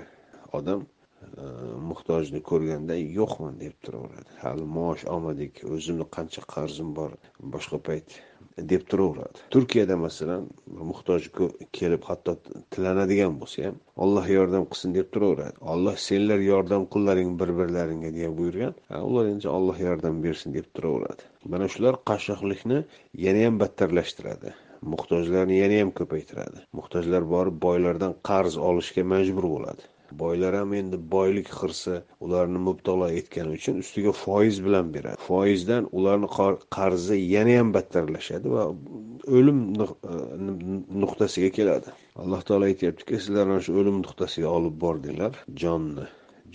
odam 0.59 0.81
e, 0.85 1.45
muhtojni 1.91 2.41
ko'rganda 2.51 2.95
yo'qman 3.19 3.61
deb 3.65 3.75
turaveradi. 3.85 4.31
Hali 4.45 4.67
maosh 4.79 5.05
olmadik 5.15 5.63
o'zimni 5.75 6.07
qancha 6.17 6.43
qarzim 6.55 6.95
bor 6.99 7.11
boshqa 7.55 7.79
payt 7.91 8.21
deb 8.73 8.83
turaveradi. 8.91 9.39
Turkiyada 9.51 9.97
masalan 9.97 10.47
muhtoj 10.91 11.29
kelib 11.79 12.03
hatto 12.09 12.37
tilanadigan 12.73 13.35
bo'lsa 13.41 13.67
ham 13.67 13.77
olloh 14.05 14.29
yordam 14.37 14.65
qilsin 14.71 14.95
deb 14.99 15.11
turaveradi. 15.15 15.57
Olloh 15.73 15.97
senlar 16.09 16.41
yordam 16.51 16.87
qillaring 16.95 17.35
bir 17.41 17.51
birlaringga 17.59 18.13
deya 18.19 18.31
buyurgan 18.39 18.75
ular 19.09 19.27
endi 19.33 19.49
olloh 19.57 19.79
yordam 19.89 20.23
bersin 20.25 20.55
deb 20.59 20.69
turaveradi. 20.75 21.23
Mana 21.53 21.69
shular 21.75 21.99
qashshoqlikni 22.11 22.79
yanayam 23.27 23.61
battarlashtiradi. 23.63 24.55
Muhtojlarni 24.93 25.57
yanayam 25.63 25.91
ko'paytiradi. 25.99 26.65
Muhtojlar 26.79 27.29
borib 27.35 27.61
boylardan 27.67 28.17
qarz 28.29 28.57
olishga 28.71 29.05
majbur 29.13 29.47
bo'ladi. 29.55 29.83
Boylar 30.12 30.55
ham 30.55 30.75
endi 30.81 30.99
boylik 31.14 31.49
hirsi 31.61 32.01
ularni 32.21 32.59
mubtalo 32.69 33.09
etgani 33.21 33.57
uchun 33.59 33.79
ustiga 33.85 34.12
foiz 34.25 34.64
bilan 34.66 34.92
beradi. 34.95 35.21
Foizdan 35.29 35.88
ularni 35.92 36.29
qarzi 36.79 37.16
yanayam 37.35 37.73
battarlashadi 37.77 38.53
va 38.57 38.69
o'lim 39.38 39.61
e, 39.87 39.88
nuqtasiga 41.03 41.51
keladi. 41.59 41.97
Alloh 42.23 42.47
taolo 42.51 42.71
aytyaptiki 42.71 43.21
sizlar 43.25 43.51
mana 43.51 43.66
shu 43.66 43.81
o'lim 43.81 43.99
nuqtasiga 44.05 44.55
olib 44.59 44.81
bordinglar. 44.87 45.42
Jonni 45.64 46.07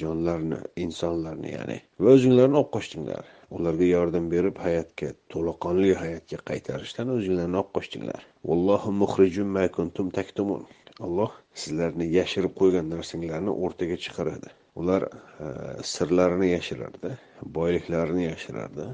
jonlarni 0.02 0.58
insonlarni 0.86 1.54
ya'ni 1.58 1.78
va 2.04 2.16
o'zinglarni 2.18 2.60
olib 2.62 2.72
qochdinglar 2.76 3.26
ularga 3.58 3.88
yordam 3.90 4.30
berib 4.34 4.60
hayotga 4.66 5.10
to'laqonli 5.34 5.94
hayotga 6.02 6.40
qaytarishdan 6.52 7.12
o'zinglarni 7.16 7.60
olib 7.62 7.74
qochdinglar 7.78 8.28
vallohu 8.52 8.94
muhrijum 9.02 9.50
ma 9.58 9.66
kuntum 9.78 10.14
taktumun. 10.18 10.64
Alloh 11.06 11.32
sizlarni 11.62 12.08
yashirib 12.20 12.54
qo'ygan 12.62 12.90
narsanglarni 12.94 13.52
o'rtaga 13.66 13.98
chiqaradi. 14.06 14.50
Ular 14.82 15.02
e, 15.46 15.48
sirlarini 15.94 16.48
yashirardi 16.56 17.10
boyliklarini 17.58 18.24
yashirardi 18.32 18.86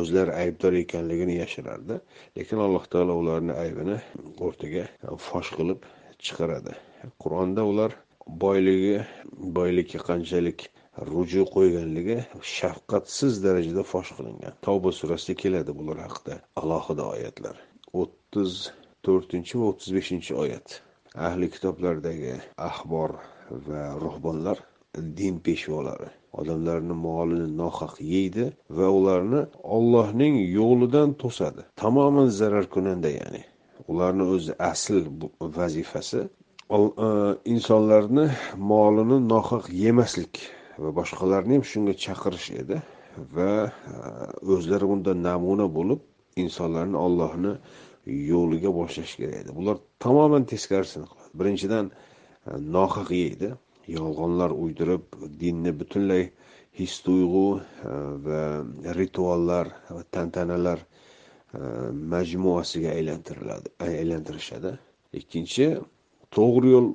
o'zlari 0.00 0.32
aybdor 0.42 0.72
ekanligini 0.84 1.34
yashirardi. 1.42 1.98
Lekin 2.38 2.58
alloh 2.66 2.84
taolo 2.92 3.16
ularni 3.22 3.54
aybini 3.64 3.98
o'rtaga 4.46 4.84
fosh 5.28 5.50
qilib 5.58 5.88
chiqaradi. 6.26 6.72
Qur'onda 7.22 7.64
ular 7.72 7.96
boyligi 8.44 8.96
boylikka 9.58 10.00
qanchalik 10.10 10.68
ruju 11.10 11.42
qo'yganligi 11.56 12.18
shafqatsiz 12.56 13.42
darajada 13.46 13.82
fosh 13.92 14.10
qilingan. 14.18 14.54
Tavba 14.66 14.90
surasida 15.00 15.34
keladi 15.42 15.72
bular 15.80 15.98
haqida 16.06 16.40
alohida 16.62 17.04
oyatlar. 17.14 17.56
O'ttiz 18.00 18.52
to'rtinchi 19.06 19.60
va 19.60 19.70
o'ttiz 19.72 19.90
beshinchi 19.98 20.32
oyat. 20.44 20.80
Ahli 21.14 21.50
kitoblardagi 21.50 22.34
ahbor 22.58 23.10
va 23.50 23.94
ruhbonlar 24.04 24.58
din 25.16 25.38
peshvolari. 25.38 26.10
Odamlarni 26.32 26.94
molini 27.06 27.48
nohaq 27.56 27.94
yeydi 28.02 28.46
va 28.76 28.88
ularni 28.98 29.42
ollohning 29.62 30.34
yo'lidan 30.58 31.14
to'sadi. 31.22 31.62
Tamoman 31.76 32.28
zarar 32.28 32.66
kunanda 32.74 33.10
ya'ni. 33.10 33.42
Ularni 33.88 34.24
o'zi 34.34 34.52
asl 34.58 34.96
vazifasi 35.40 36.20
e, 36.24 37.08
insonlarni 37.54 38.26
molini 38.56 39.18
nohaq 39.32 39.70
yemaslik 39.84 40.34
va 40.82 40.90
boshqalarni 40.98 41.52
ham 41.56 41.64
shunga 41.70 41.94
chaqirish 42.04 42.50
edi 42.62 42.76
va 43.36 43.52
e, 43.66 43.94
o'zlari 44.54 44.86
bundan 44.92 45.22
namuna 45.28 45.66
bo'lib 45.78 46.00
insonlarni 46.44 46.98
ollohni 47.06 47.52
yo'liga 48.06 48.70
boshlash 48.74 49.16
kerak 49.20 49.36
edi. 49.42 49.50
Bular 49.58 49.76
tamoman 50.04 50.44
teskarisini 50.52 51.06
qiladi. 51.10 51.32
Birinchidan 51.40 51.90
e, 51.90 52.50
nohaq 52.76 53.10
yeydi. 53.10 53.50
Yolg'onlar 53.98 54.50
uydirib 54.62 55.04
dinni 55.40 55.72
butunlay 55.80 56.24
his 56.80 56.94
tuyg'u 57.06 57.46
e, 57.60 57.90
va 58.26 58.40
rituallar 59.00 59.66
va 59.96 60.02
tantanalar 60.16 60.78
e, 60.80 61.60
majmuasiga 62.14 62.90
aylantiriladi 62.96 63.74
aylantirishadi. 63.88 64.74
Ikkinchi 65.20 65.70
to'g'ri 66.36 66.74
yo'l 66.76 66.88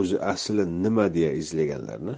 o'zi 0.00 0.18
asli 0.34 0.64
nima 0.84 1.06
deya 1.14 1.32
izlaganlarni 1.42 2.14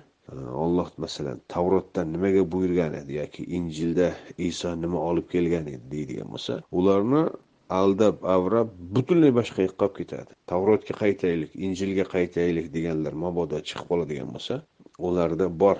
olloh 0.64 0.88
masalan 1.04 1.40
tavrotda 1.48 2.04
nimaga 2.04 2.42
buyurgan 2.52 2.94
edi 3.00 3.12
yoki 3.20 3.42
injilda 3.56 4.06
iso 4.50 4.70
nima 4.84 4.98
olib 5.08 5.26
kelgan 5.34 5.66
edi 5.74 5.84
deydigan 5.94 6.28
bo'lsa 6.34 6.54
ularni 6.78 7.22
aldab 7.70 8.24
avrab 8.36 8.68
butunlay 8.94 9.32
boshqa 9.40 9.66
yoqqa 9.66 9.84
olib 9.86 9.96
ketadi. 10.00 10.30
Tavrotga 10.50 10.94
qaytaylik 11.02 11.52
injilga 11.66 12.04
qaytaylik 12.14 12.66
deganlar 12.76 13.12
mabodo 13.24 13.60
chiqib 13.68 13.86
qoladigan 13.90 14.28
bo'lsa 14.34 14.60
ularda 14.98 15.48
bor 15.62 15.78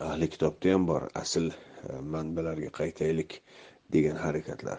ahli 0.00 0.28
kitobda 0.34 0.72
ham 0.74 0.86
bor 0.86 1.02
asl 1.22 1.46
e, 1.50 1.54
manbalarga 2.14 2.70
qaytaylik 2.80 3.40
degan 3.94 4.16
harakatlar. 4.24 4.78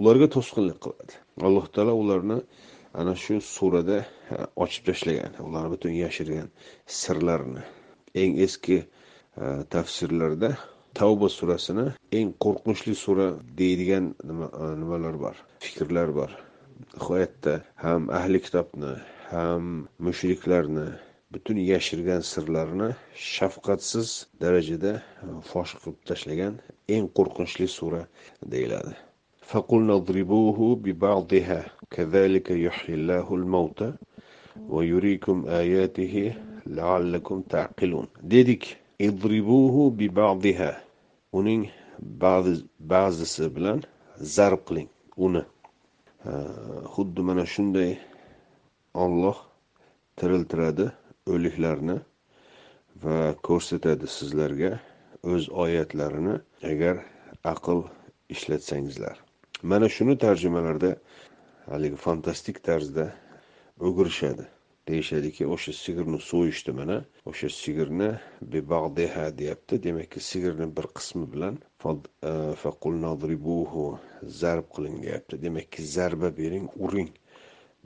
Ularga 0.00 0.26
to'sqinlik 0.36 0.78
qiladi. 0.84 1.14
Alloh 1.46 1.66
taolo 1.74 1.94
ularni 2.02 2.38
ana 3.00 3.14
shu 3.14 3.40
surada 3.40 3.98
e, 4.34 4.36
ochib 4.64 4.84
tashlagan 4.88 5.32
ularni 5.46 5.70
butun 5.74 5.94
yashirgan 6.04 6.48
sirlarini. 7.00 7.64
Eng 8.22 8.38
eski 8.46 8.78
e, 8.80 9.44
tafsirlarda 9.74 10.56
tavba 10.99 11.27
surasini 11.37 11.85
eng 12.17 12.29
qo'rqinchli 12.43 12.95
sura 13.03 13.27
deydigan 13.59 14.05
nimalar 14.81 15.15
bor 15.23 15.35
fikrlar 15.65 16.09
bor 16.19 16.31
nihoyatda 16.97 17.53
ham 17.83 18.01
ahli 18.19 18.39
kitobni 18.45 18.93
ham 19.31 19.63
mushriklarni 20.05 20.87
butun 21.33 21.57
yashirgan 21.71 22.21
sirlarini 22.31 22.89
shafqatsiz 23.33 24.09
darajada 24.43 24.93
fosh 25.49 25.73
qilib 25.81 25.99
tashlagan 26.09 26.53
eng 26.95 27.05
qo'rqinchli 27.17 27.67
sura 27.79 28.01
deyiladi 28.53 28.95
فقلنا 29.51 29.93
اضربوه 29.95 30.75
ببعضها 30.75 31.65
كذلك 31.91 32.47
يحيي 32.51 32.95
الله 32.95 33.35
الموتى 33.35 33.93
ويريكم 34.69 35.37
آياته 35.47 36.33
لعلكم 36.67 37.41
تعقلون 37.41 38.07
dedik 38.33 38.63
idribuhu 39.06 39.82
bi 39.98 40.06
ba'diha. 40.20 40.72
Uning 41.38 41.62
ba'zi 42.22 42.54
ba'zisi 42.92 43.44
bilan 43.56 43.78
zarb 44.36 44.60
qiling 44.68 44.88
uni. 45.26 45.42
Xuddi 46.94 47.20
mana 47.28 47.44
shunday 47.54 47.92
olloh 49.04 49.38
tiriltiradi 50.18 50.86
o'liklarni 51.32 51.96
va 53.02 53.16
ko'rsatadi 53.48 54.06
sizlarga 54.18 54.72
o'z 55.32 55.44
oyatlarini 55.64 56.36
agar 56.72 56.96
aql 57.54 57.78
ishlatsangizlar. 58.34 59.16
Mana 59.70 59.88
shuni 59.96 60.14
tarjimalarda 60.24 60.90
haligi 61.70 61.98
fantastik 62.06 62.56
tarzda 62.68 63.06
o'girishadi. 63.86 64.44
Deyishadiki 64.92 65.46
o'sha 65.54 65.72
sigirni 65.82 66.18
so'yishdi 66.30 66.72
mana 66.80 66.96
o'sha 67.30 67.48
sigirni 67.62 68.10
bibag'deha 68.52 69.24
deyapti 69.40 69.82
demakki 69.86 70.20
sigirni 70.30 70.66
bir 70.76 70.86
qismi 70.96 71.26
bilan 71.32 71.54
e, 72.30 72.32
zarb 74.40 74.66
qiling 74.74 74.96
deyapti 75.04 75.42
demakki 75.42 75.80
zarba 75.96 76.28
bering 76.40 76.66
uring 76.84 77.10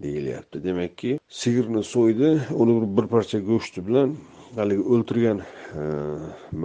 deyilyapti 0.03 0.65
demakki 0.69 1.11
sigirni 1.41 1.83
so'ydi 1.95 2.31
uni 2.63 2.75
bir 2.97 3.07
parcha 3.15 3.39
go'shti 3.51 3.87
bilan 3.89 4.17
haligi 4.57 4.85
o'ltirgan 4.95 5.39
e, 5.81 5.83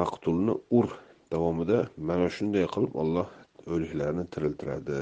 maqtulni 0.02 0.54
ur 0.80 0.88
davomida 1.34 1.80
mana 2.10 2.30
shunday 2.38 2.66
qilib 2.74 2.94
olloh 3.04 3.28
o'liklarni 3.74 4.26
tiriltiradi 4.34 5.00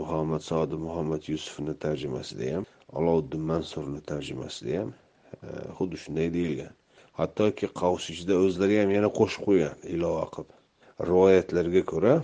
muhammad 0.00 0.42
sodi 0.50 0.76
muhammad 0.86 1.22
yusufni 1.32 1.74
tarjimasida 1.84 2.54
ham 2.56 2.64
olovuddin 2.98 3.42
mansurni 3.52 4.00
tarjimasida 4.10 4.80
ham 4.80 4.90
e, 5.46 5.48
xuddi 5.78 5.96
shunday 6.04 6.28
deyilgan. 6.36 6.74
Hattoki 7.20 7.66
qavs 7.80 8.10
ichida 8.14 8.38
o'zlari 8.44 8.80
ham 8.82 8.90
yana 8.96 9.10
qo'shib 9.18 9.46
qo'ygan 9.48 9.76
ilova 9.94 10.26
qilib. 10.34 10.50
Rivoyatlarga 11.10 11.82
ko'ra 11.92 12.14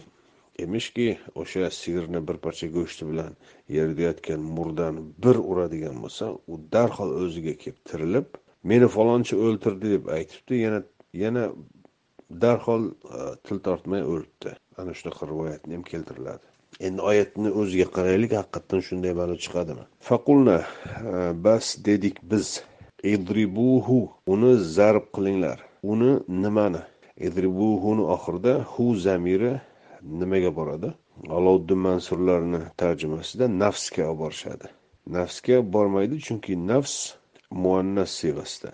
emishki 0.64 1.06
o'sha 1.42 1.70
sigirni 1.78 2.20
bir 2.28 2.36
parcha 2.44 2.68
go'shti 2.76 3.08
bilan 3.10 3.32
yerda 3.76 4.02
yotgan 4.08 4.42
murdani 4.58 5.06
bir 5.24 5.36
uradigan 5.52 6.02
bo'lsa 6.04 6.32
u 6.52 6.60
darhol 6.76 7.10
o'ziga 7.22 7.54
kelib 7.62 7.80
tirilib 7.90 8.38
meni 8.72 8.88
falonchi 8.96 9.40
o'ldirdi 9.46 9.94
deb 9.96 10.12
aytibdi 10.18 10.62
yana 10.64 10.80
yana 11.24 11.44
darhol 12.44 12.90
e, 12.90 13.18
til 13.46 13.58
tortmay 13.66 14.02
o'libdi. 14.12 14.56
Ana 14.80 14.92
shunaqa 14.98 15.28
rivoyatni 15.32 15.76
ham 15.76 15.84
keltiriladi. 15.92 16.55
Endi 16.80 17.00
oyatni 17.10 17.50
o'ziga 17.60 17.86
qaraylik 17.96 18.32
haqiqatdan 18.38 18.80
shunday 18.88 19.12
ma'no 19.20 19.36
chiqadimi? 19.44 19.84
Faqulna 20.08 20.58
e, 20.60 20.64
bas 21.44 21.66
dedik 21.86 22.16
biz. 22.30 22.62
Idribuhu 23.14 23.98
uni 24.32 24.52
zarb 24.76 25.04
qilinglar. 25.16 25.58
Uni 25.92 26.12
nimani? 26.42 26.82
Idribuhuni 27.26 28.04
oxirida 28.14 28.54
hu 28.72 28.86
zamiri 29.06 29.52
nimaga 30.20 30.50
boradi? 30.58 30.90
Aloviddin 31.36 31.80
mansurlarni 31.88 32.60
tarjimasida 32.80 33.46
nafsga 33.62 34.06
olib 34.10 34.18
borishadi. 34.22 34.66
Nafsga 35.16 35.56
bormaydi 35.72 36.16
chunki 36.26 36.52
nafs 36.70 36.96
muannas 37.62 38.10
siyg'asida. 38.18 38.70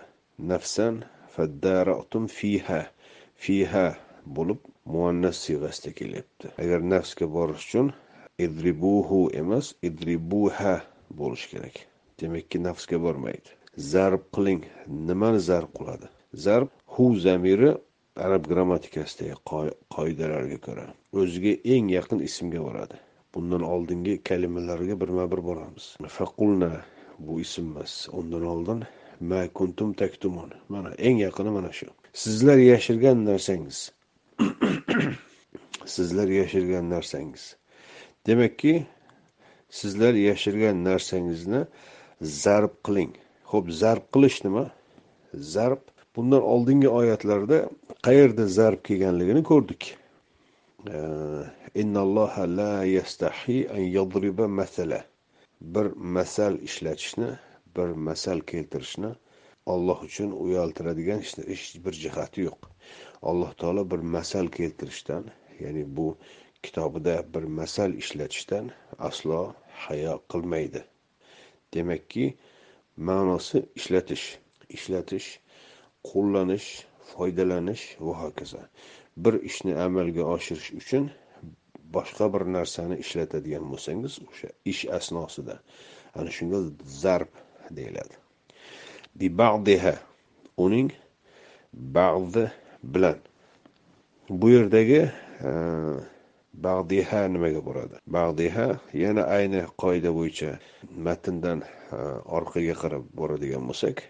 Nafsan 0.51 0.95
faddaratum 1.33 2.23
fiha. 2.37 2.81
Fiha 3.43 3.87
bo'lib 4.35 4.59
muannas 4.85 5.37
siyg'asida 5.45 5.91
kelyapti. 5.99 6.47
Agar 6.63 6.79
nafsga 6.93 7.25
borish 7.35 7.65
uchun 7.67 7.93
idribuhu 8.45 9.19
emas 9.41 9.73
idribuha 9.87 10.75
bo'lishi 11.19 11.47
kerak. 11.53 11.75
Demakki 12.19 12.63
nafsga 12.67 12.97
bormaydi. 13.05 13.49
Zarb 13.77 14.23
qiling. 14.35 14.63
Nimani 15.07 15.39
zarb 15.49 15.71
qiladi? 15.77 16.07
Zarb 16.45 16.67
hu 16.93 17.05
zamiri 17.25 17.71
arab 18.25 18.43
grammatikasidagi 18.51 19.35
qoidalarga 19.95 20.57
ko'ra 20.65 20.85
o'ziga 21.19 21.53
eng 21.75 21.89
yaqin 21.97 22.19
ismga 22.29 22.61
boradi. 22.67 22.97
Bundan 23.33 23.63
oldingi 23.73 24.13
kalimalarga 24.29 24.95
birma 25.01 25.25
bir 25.31 25.41
boramiz 25.49 25.85
faqulna 26.17 26.71
bu 27.25 27.39
ism 27.45 27.65
emas. 27.71 27.93
Undan 28.19 28.45
oldin 28.53 28.83
ma 29.29 29.41
kuntum 29.57 29.93
taktumun. 30.01 30.49
Mana 30.69 30.91
eng 31.07 31.17
yaqini 31.27 31.51
mana 31.57 31.71
shu. 31.71 31.87
Sizlar 32.13 32.57
yashirgan 32.57 33.25
narsangiz 33.25 33.79
sizlar 35.85 36.27
yashirgan 36.27 36.89
narsangiz. 36.89 37.55
Demakki 38.27 38.85
sizlar 39.69 40.13
yashirgan 40.13 40.83
narsangizni 40.83 41.65
zarb 42.21 42.73
qiling. 42.85 43.13
Ho'p 43.51 43.71
zarb 43.71 44.03
qilish 44.13 44.43
nima? 44.45 44.71
Zarb 45.33 45.81
bundan 46.15 46.41
oldingi 46.41 46.89
oyatlarda 46.89 47.69
qayerda 48.07 48.47
zarb 48.47 48.79
kelganligini 48.87 49.43
ko'rdik. 49.43 49.97
Innalloha 51.75 52.43
la 52.57 52.83
yastahi 52.85 53.57
an 53.75 53.83
yadriba 53.97 54.47
masala. 54.47 55.05
Bir 55.61 55.85
masal 56.17 56.59
ishlatishni 56.59 57.29
bir 57.75 57.89
masal 58.07 58.39
keltirishni 58.39 59.11
olloh 59.65 60.03
uchun 60.03 60.31
uyaltiradigan 60.31 61.19
hech 61.19 61.85
bir 61.85 61.91
jihati 62.03 62.41
yo'q. 62.41 62.59
Alloh 63.29 63.51
taolo 63.59 63.83
bir 63.91 64.01
masal 64.15 64.47
keltirishdan 64.57 65.23
ya'ni 65.59 65.83
bu 65.97 66.17
kitobida 66.63 67.15
bir 67.33 67.43
masal 67.59 67.91
ishlatishdan 67.93 68.71
aslo 68.99 69.53
hayo 69.85 70.15
qilmaydi. 70.31 70.81
Demakki 71.73 72.25
ma'nosi 72.97 73.65
ishlatish 73.79 74.25
ishlatish 74.69 75.27
qo'llanish 76.09 76.67
foydalanish 77.11 77.83
va 78.05 78.13
hokazo. 78.23 78.61
Bir 79.23 79.33
ishni 79.49 79.73
amalga 79.85 80.23
oshirish 80.35 80.71
uchun 80.81 81.11
boshqa 81.95 82.25
bir 82.33 82.43
narsani 82.57 82.95
ishlatadigan 83.03 83.65
bo'lsangiz 83.71 84.13
o'sha 84.29 84.49
ish 84.71 84.83
asnosida 84.97 85.55
ana 86.15 86.31
shunga 86.37 86.59
zarb 87.01 87.31
deyiladi. 87.77 88.15
Uning 90.65 90.89
ba'zi 91.73 92.45
bilan. 92.83 93.17
Bu 94.29 94.49
yerdagi 94.49 95.11
e, 95.43 95.51
bag'diha 96.53 97.27
nimaga 97.27 97.65
boradi? 97.65 97.95
Bag'diha 98.07 98.67
yana 98.93 99.23
ayni 99.23 99.65
qoida 99.77 100.13
bo'yicha 100.15 100.59
matndan 101.05 101.63
e, 101.91 101.97
orqaga 102.37 102.75
qarab 102.83 103.03
boradigan 103.19 103.67
bo'lsak 103.69 104.03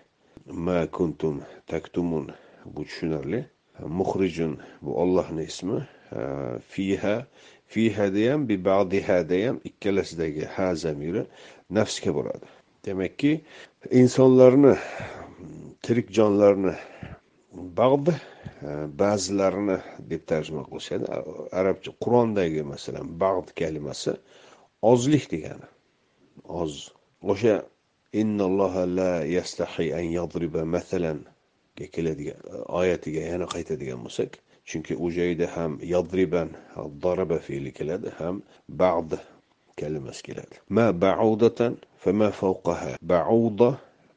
ma 0.65 0.87
kuntum 0.97 1.41
taktumun 1.67 2.31
bu 2.65 2.81
tushunarli. 2.83 3.45
Muhrijun 3.79 4.57
bu 4.81 4.91
ollohni 5.01 5.43
ismi. 5.43 5.79
E, 6.11 6.21
Fiha 6.69 7.25
fihada 7.67 8.31
ham 8.31 8.49
bi 8.49 8.65
ba'dihada 8.65 9.37
ham 9.47 9.57
ikkalasidagi 9.63 10.45
ha 10.45 10.75
zamiri 10.75 11.25
nafsga 11.69 12.15
boradi. 12.15 12.45
Demakki 12.85 13.41
insonlarni 13.91 14.75
tirik 15.81 16.07
jonlarni 16.17 16.75
ba'd 17.53 18.07
e, 18.09 18.15
ba'zilarini 18.99 19.77
deb 20.11 20.25
tarjima 20.31 20.63
qilishadi. 20.69 21.05
Arabcha 21.59 21.91
qur'ondagi 22.03 22.63
masalan 22.73 23.05
bag'd 23.23 23.53
kalimasi 23.59 24.13
ozlik 24.91 25.29
degani. 25.33 25.67
Oz. 26.61 26.73
O'sha 27.21 27.55
innalloha 28.21 28.83
la 28.97 29.11
yastahi 29.37 29.93
an 29.99 30.07
yadriba 30.17 30.65
masalan 30.65 31.19
keladigan 31.93 32.41
e, 32.53 32.55
oyatiga 32.79 33.21
yana 33.31 33.45
qaytadigan 33.55 33.99
bo'lsak 34.05 34.39
chunki 34.69 34.93
u 34.95 35.07
joyda 35.17 35.47
ham 35.55 35.71
yadriban 35.93 36.49
daraba 37.03 37.37
fe'li 37.47 37.71
keladi 37.77 38.09
ham 38.19 38.35
ba'd 38.81 39.09
kalimasi 39.79 40.21
keladi. 40.27 40.55
Ma 40.69 40.85
ba'udatan 41.05 41.73
fama 42.03 42.29
fawqaha. 42.41 42.93
Ba'uda 43.13 43.69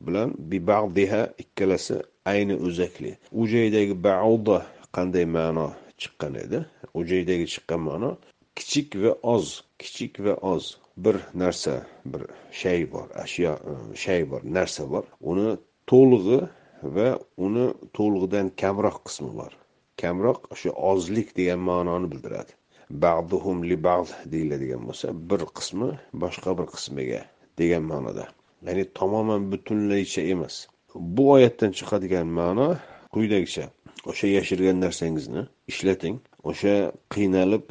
bilan 0.06 0.30
bi 0.50 0.58
ba'diha 0.70 1.22
ikkalasi 1.42 1.96
ayni 2.32 2.54
o'zakli 2.66 3.12
ujaydagi 3.42 3.94
bauda 4.08 4.58
qanday 4.96 5.26
ma'no 5.36 5.68
chiqqan 6.00 6.34
edi? 6.44 6.58
Ujaydagi 7.00 7.46
chiqqan 7.54 7.80
ma'no 7.88 8.10
kichik 8.58 8.88
va 9.02 9.12
oz 9.34 9.46
kichik 9.80 10.14
va 10.24 10.34
oz. 10.54 10.64
Bir 11.04 11.16
narsa 11.40 11.74
bir 12.12 12.22
shay 12.60 12.80
bor 12.92 13.08
ashyo 13.24 13.52
e, 13.70 13.72
shay 14.02 14.22
bor 14.30 14.42
narsa 14.56 14.84
bor. 14.92 15.04
Uni 15.30 15.48
to'lig'i 15.90 16.38
va 16.96 17.08
uni 17.46 17.66
to'lig'idan 17.96 18.46
kamroq 18.62 18.98
qismi 19.06 19.30
bor. 19.40 19.52
Kamroq 20.02 20.40
o'sha 20.54 20.70
ozlik 20.92 21.28
degan 21.38 21.60
ma'noni 21.68 22.08
bildiradi. 22.12 22.52
Ba'duhum 23.04 23.58
li 23.68 23.76
ba'd 23.88 24.08
deyiladigan 24.32 24.82
bo'lsa 24.88 25.12
bir 25.30 25.42
qismi 25.58 25.90
boshqa 26.22 26.50
bir 26.58 26.66
qismiga 26.74 27.20
degan 27.60 27.84
ma'noda. 27.92 28.24
Ya'ni 28.66 28.84
tamoman 28.98 29.42
butunlaycha 29.52 30.22
emas. 30.34 30.56
Bu 30.98 31.30
oyatdan 31.30 31.72
chiqadigan 31.78 32.28
ma'no 32.38 32.68
quyidagicha. 33.14 33.64
O'sha 34.10 34.26
yashirgan 34.38 34.80
narsangizni 34.84 35.42
ishlating. 35.72 36.16
O'sha 36.50 36.74
qiynalib 37.14 37.64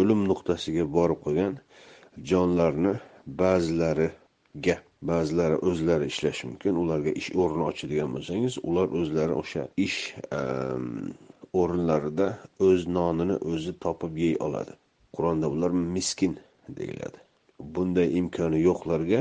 o'lim 0.00 0.20
nuqtasiga 0.30 0.84
borib 0.96 1.20
qolgan 1.24 1.54
jonlarni 2.30 2.94
ba'zilariga 3.42 4.76
ba'zilari 5.10 5.56
o'zlari 5.68 6.06
ishlashi 6.12 6.48
mumkin. 6.50 6.74
Ularga 6.82 7.12
ish 7.20 7.30
o'rni 7.42 7.64
ochadigan 7.70 8.10
bo'lsangiz 8.16 8.58
ular 8.68 8.86
o'zlari 9.00 9.34
o'sha 9.42 9.62
ish 9.86 10.00
ehm, 10.38 11.12
o'rinlarida 11.60 12.28
o'z 12.68 12.86
nonini 12.96 13.36
o'zi 13.52 13.72
topib 13.84 14.14
yey 14.24 14.34
oladi. 14.46 14.72
Qur'onda 15.16 15.46
ular 15.54 15.72
miskin 15.96 16.38
deyiladi. 16.78 17.18
Bunday 17.74 18.08
imkoni 18.20 18.58
yo'qlarga 18.68 19.20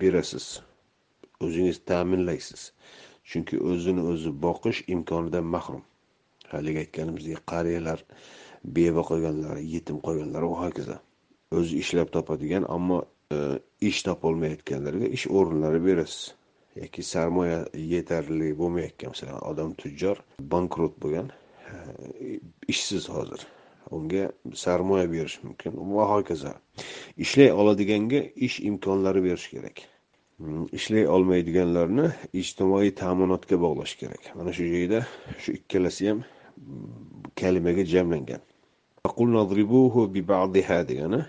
berasiz. 0.00 0.46
O'zingiz 1.46 1.78
ta'minlaysiz. 1.90 2.62
Chunki 3.30 3.60
o'zini 3.70 4.02
o'zi 4.12 4.30
boqish 4.46 4.80
imkonidan 4.94 5.46
mahrum. 5.54 5.82
Haligi 6.52 6.78
aytganimizdek 6.84 7.42
qariyalar 7.52 8.04
beva 8.76 9.02
qolganlar 9.10 9.60
yetim 9.74 10.00
qolganlar 10.06 10.46
va 10.50 10.56
hokazo. 10.64 10.96
O'zi 11.58 11.82
ishlab 11.82 12.08
topadigan 12.16 12.64
ammo 12.76 12.98
e, 13.32 13.38
ish 13.90 14.00
topolmayotganlarga 14.08 15.10
ish 15.18 15.26
o'rinlari 15.40 15.80
berasiz. 15.88 16.22
Yoki 16.80 17.02
sarmoya 17.02 17.60
yetarli 17.92 18.48
bo'lmayotgan 18.62 19.14
masalan 19.14 19.44
odam 19.50 19.70
tujjor 19.82 20.22
bankrot 20.54 20.98
bo'lgan 21.04 21.30
ishsiz 22.74 23.08
hozir. 23.14 23.46
Unga 23.90 24.24
sarmoya 24.54 25.06
berish 25.12 25.38
mumkin 25.44 25.78
va 25.96 26.08
hokazo. 26.14 26.52
Ishlay 27.24 27.52
oladiganga 27.60 28.20
ish 28.48 28.60
imkonlari 28.70 29.24
berish 29.28 29.48
kerak. 29.54 29.86
Hmm, 30.38 30.66
ishlay 30.72 31.08
olmaydiganlarni 31.10 32.12
ijtimoiy 32.40 32.92
ta'minotga 32.94 33.56
bog'lash 33.58 33.94
kerak. 33.98 34.22
Mana 34.38 34.52
shu 34.52 34.64
joyda 34.74 35.00
shu 35.42 35.52
ikkalasi 35.58 36.08
ham 36.08 36.20
hmm, 36.20 37.32
kalimaga 37.40 37.84
jamlangan. 37.94 38.42
Degani 40.88 41.20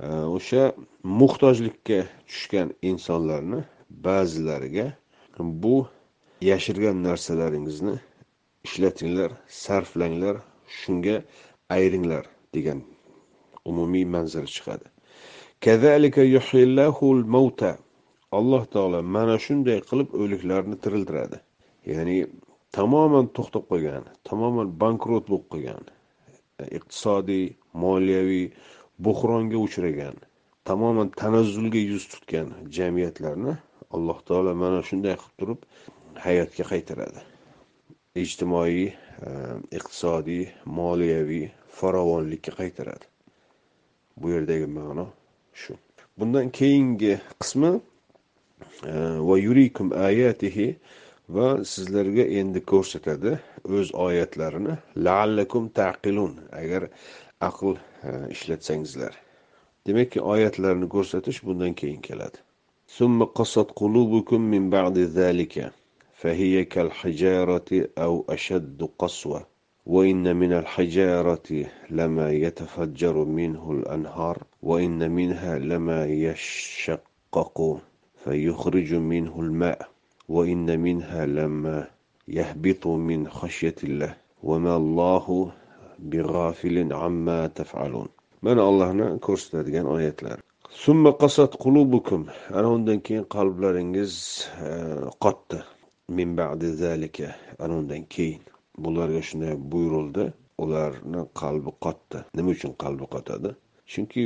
e, 0.00 0.06
o'sha 0.36 0.62
muhtojlikka 1.04 1.98
tushgan 2.26 2.74
insonlarni 2.82 3.60
ba'zilariga 4.06 4.86
bu 5.38 5.86
yashirgan 6.40 7.02
narsalaringizni 7.02 7.94
ishlatinglar 8.64 9.30
sarflanglar 9.48 10.36
shunga 10.80 11.22
ayringlar 11.70 12.24
degan 12.54 12.82
umumiy 13.64 14.04
manzara 14.04 14.46
chiqadi. 14.46 14.86
Alloh 18.38 18.62
taolo 18.74 18.98
mana 19.16 19.36
shunday 19.46 19.78
qilib 19.88 20.08
o'liklarni 20.22 20.76
tiriltiradi. 20.84 21.38
Ya'ni 21.92 22.16
tamoman 22.76 23.26
to'xtab 23.36 23.64
qolgan 23.72 24.04
tamoman 24.28 24.68
bankrot 24.82 25.24
bo'lib 25.30 25.46
qolgan 25.52 25.84
iqtisodiy 26.78 27.46
moliyaviy 27.84 28.46
bo'hronga 29.06 29.58
uchragan 29.66 30.16
tamoman 30.70 31.08
tanazzulga 31.20 31.80
yuz 31.92 32.04
tutgan 32.12 32.48
jamiyatlarni 32.76 33.54
alloh 33.96 34.18
taolo 34.28 34.54
mana 34.64 34.80
shunday 34.88 35.16
qilib 35.20 35.34
turib 35.40 35.60
hayotga 36.26 36.64
qaytaradi. 36.72 37.20
Ijtimoiy 38.22 38.84
e, 38.86 38.94
iqtisodiy 39.78 40.44
moliyaviy 40.78 41.46
farovonlikka 41.78 42.52
qaytaradi. 42.60 43.06
Bu 44.20 44.30
yerdagi 44.34 44.68
ma'no 44.78 45.06
shu. 45.62 45.74
Bundan 46.18 46.50
keyingi 46.58 47.18
qismi 47.42 47.72
va 49.27 49.37
yurikum 49.45 49.87
ayatihi 50.07 50.67
va 51.37 51.47
sizlarga 51.71 52.25
endi 52.41 52.59
ko'rsatadi 52.71 53.33
o'z 53.77 53.87
oyatlarini 54.05 54.75
laallakum 55.07 55.71
taqilun 55.79 56.33
agar 56.61 56.83
aql 57.49 57.73
e, 57.77 58.11
ishlatsangizlar 58.35 59.13
demakki 59.87 60.21
oyatlarni 60.35 60.87
ko'rsatish 60.95 61.39
bundan 61.47 61.73
keyin 61.81 62.01
keladi 62.09 62.39
ثم 62.97 63.23
قصت 63.23 63.71
قلوبكم 63.81 64.41
من 64.41 64.69
بعد 64.69 64.97
ذلك 64.97 65.71
فهي 66.13 66.65
كالحجارة 66.65 67.69
أو 67.97 68.25
أشد 68.29 68.89
قسوة 68.99 69.45
وإن 69.85 70.35
من 70.35 70.53
الحجارة 70.53 71.65
لما 71.89 72.31
يتفجر 72.31 73.25
منه 73.25 73.71
الأنهار 73.71 74.37
وإن 74.63 75.11
منها 75.11 75.59
لما 75.59 76.05
يشقق 76.05 77.79
فيخرج 78.23 78.93
منه 78.93 79.39
الماء 79.39 79.89
وإن 80.29 80.79
منها 80.79 81.25
لما 81.25 81.87
يهبط 82.27 82.87
من 82.87 83.27
خشية 83.27 83.75
الله 83.83 84.15
وما 84.43 84.77
الله 84.77 85.51
بغافل 85.99 86.93
عما 86.93 87.47
تفعلون 87.47 88.07
mana 88.41 88.61
allohni 88.63 89.19
ko'rsatadigan 89.19 89.85
oyatlar 89.95 90.37
summa 90.83 91.11
qasat 91.21 91.51
qulubukum 91.63 92.21
ana 92.57 92.67
undan 92.75 92.99
keyin 93.07 93.25
qalblaringiz 93.35 94.13
e, 94.67 94.69
qotdi 95.23 95.59
min 96.17 96.29
ba'di 96.37 96.67
zalika 96.83 97.27
ana 97.63 97.73
undan 97.81 98.03
keyin 98.15 98.41
bularga 98.83 99.21
shunday 99.29 99.53
buyurildi 99.71 100.23
ularni 100.63 101.21
qalbi 101.41 101.71
qotdi 101.85 102.17
nima 102.37 102.49
uchun 102.55 102.73
qalbi 102.83 103.05
qotadi 103.15 103.49
chunki 103.91 104.21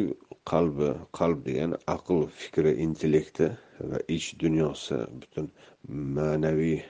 qalbi 0.51 0.91
qalb 1.19 1.39
degani 1.49 1.77
aql 1.97 2.19
fikri 2.41 2.73
intellekti 2.87 3.49
va 3.91 3.99
ich 4.17 4.27
dunyosi 4.43 4.99
butun 5.21 5.47
ma'naviy 6.17 6.79
e, 6.79 6.85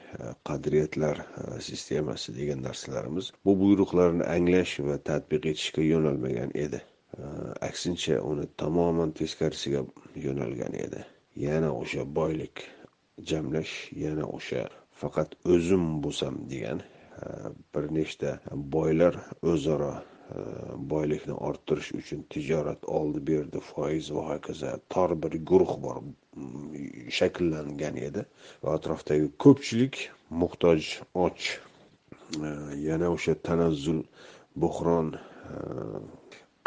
qadriyatlar 0.49 1.17
e, 1.21 1.61
sistemasi 1.69 2.35
degan 2.39 2.63
narsalarimiz 2.69 3.33
bu 3.45 3.53
buyruqlarni 3.63 4.25
anglash 4.37 4.75
va 4.89 4.97
tadbiq 5.11 5.51
etishga 5.53 5.83
yo'nalmagan 5.93 6.51
edi. 6.65 6.81
E, 7.19 7.23
aksincha 7.69 8.21
uni 8.31 8.47
tamoman 8.63 9.11
teskarisiga 9.21 9.85
yo'nalgan 10.27 10.75
edi. 10.85 11.05
Yana 11.47 11.71
o'sha 11.81 12.03
boylik 12.19 12.65
jamlash 13.31 13.75
yana 14.05 14.25
o'sha 14.37 14.63
faqat 15.01 15.35
o'zim 15.55 15.85
bo'lsam 16.05 16.35
degan 16.53 16.79
bir 17.75 17.85
nechta 17.99 18.31
boylar 18.75 19.15
o'zaro 19.53 19.93
boylikni 20.93 21.35
orttirish 21.49 21.93
uchun 22.01 22.25
tijorat 22.33 22.85
oldi 22.99 23.21
berdi 23.31 23.61
foiz 23.71 24.11
va 24.17 24.25
hokazo. 24.31 24.73
Tor 24.93 25.15
bir 25.23 25.37
guruh 25.51 25.75
bor 25.85 26.03
shakllangan 27.19 27.97
edi 28.09 28.25
va 28.63 28.75
atrofdagi 28.79 29.31
ko'pchilik 29.45 29.97
muhtoj 30.43 30.81
och 31.25 31.41
e, 31.49 32.51
yana 32.89 33.09
o'sha 33.17 33.35
tanazzul 33.49 34.03
buhron 34.65 35.15
e, 35.17 35.21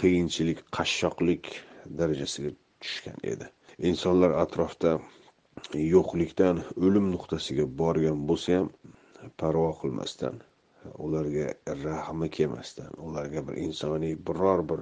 qiyinchilik 0.01 0.65
qashshoqlik 0.77 1.53
darajasiga 1.99 2.51
tushgan 2.81 3.19
edi. 3.33 3.45
Insonlar 3.89 4.31
atrofda 4.43 4.97
yo'qlikdan 5.95 6.63
o'lim 6.85 7.11
nuqtasiga 7.13 7.65
borgan 7.81 8.25
bo'lsa 8.29 8.57
ham 8.57 8.71
parvo 9.41 9.69
qilmasdan 9.81 10.41
ularga 11.05 11.47
rahmi 11.83 12.29
kelmasdan 12.37 12.91
ularga 13.07 13.47
bir 13.47 13.59
insoniy 13.65 14.15
biror 14.27 14.63
bir 14.69 14.79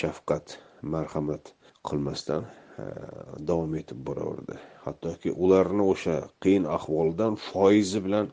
shafqat 0.00 0.58
marhamat 0.82 1.54
qilmasdan 1.88 2.44
davom 3.48 3.74
etib 3.80 4.06
boraverdi. 4.06 4.60
Hattoki 4.84 5.32
ularni 5.32 5.82
o'sha 5.94 6.16
qiyin 6.46 6.64
ahvoldan 6.76 7.34
foizi 7.48 8.04
bilan 8.06 8.32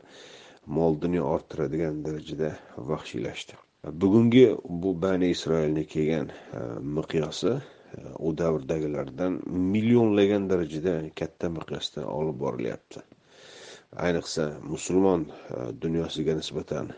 mol 0.78 1.00
dunyo 1.04 1.28
orttiradigan 1.34 2.04
darajada 2.06 2.56
vahshiylashdi 2.92 3.62
bugungi 3.84 4.56
bu 4.64 5.02
bani 5.02 5.28
isroilni 5.34 5.86
kelgan 5.86 6.28
miqyosi 6.98 7.52
u 8.18 8.38
davrdagilardan 8.38 9.40
millionlagan 9.72 10.50
darajada 10.50 10.92
katta 11.20 11.48
miqyosda 11.56 12.06
olib 12.18 12.38
borilyapti. 12.44 13.00
Ayniqsa 13.96 14.52
musulmon 14.62 15.26
e, 15.28 15.56
dunyosiga 15.82 16.34
nisbatan 16.34 16.92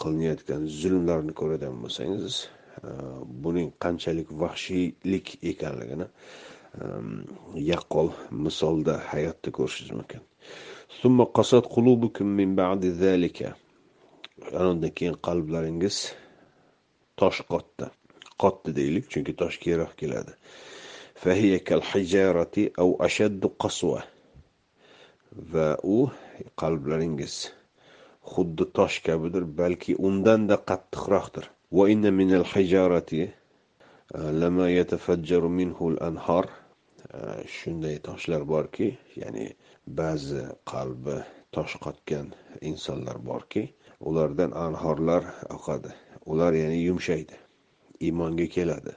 qilinayotgan 0.00 0.66
zulmlarni 0.80 1.32
ko'radigan 1.40 1.76
bo'lsangiz 1.82 2.34
e, 2.82 2.90
buning 3.44 3.68
qanchalik 3.84 4.28
vahshiylik 4.42 5.26
ekanligini 5.52 6.06
e, 6.08 6.84
yaqqol 7.72 8.10
misolda 8.44 8.94
hayotda 9.12 9.50
ko'rishingiz 9.58 9.92
mumkin. 9.98 10.22
Summa 11.00 11.24
qasad 11.38 11.64
qulubukum 11.74 12.28
min 12.40 12.56
ba'di 12.60 12.88
zalika. 13.04 13.50
Undan 14.52 14.90
keyin 14.98 15.16
qalblaringiz 15.26 15.96
tosh 17.20 17.40
qotdi. 17.52 17.86
Qotdi 18.42 18.74
deylik 18.80 19.04
chunki 19.12 19.32
tosh 19.40 19.56
keyinroq 19.62 19.94
keladi. 20.00 20.32
Va 25.52 25.68
u 25.96 25.98
qalblaringiz 26.60 27.34
xuddi 28.32 28.64
tosh 28.78 28.96
kabidir 29.06 29.44
balki 29.60 29.92
undanda 30.08 30.56
qattiqroqdir. 30.70 31.46
E, 33.18 33.20
e, 37.18 37.20
shunday 37.56 37.96
toshlar 38.08 38.42
borki 38.54 38.88
ya'ni 39.20 39.46
ba'zi 40.00 40.44
qalbi 40.72 41.16
tosh 41.54 41.74
qotgan 41.84 42.26
insonlar 42.70 43.16
borki 43.30 43.62
ulardan 44.08 44.50
anhorlar 44.66 45.22
oqadi. 45.56 45.90
Ular 46.30 46.52
ya'ni 46.62 46.78
yumshaydi 46.88 47.36
iymonga 48.06 48.46
keladi. 48.56 48.92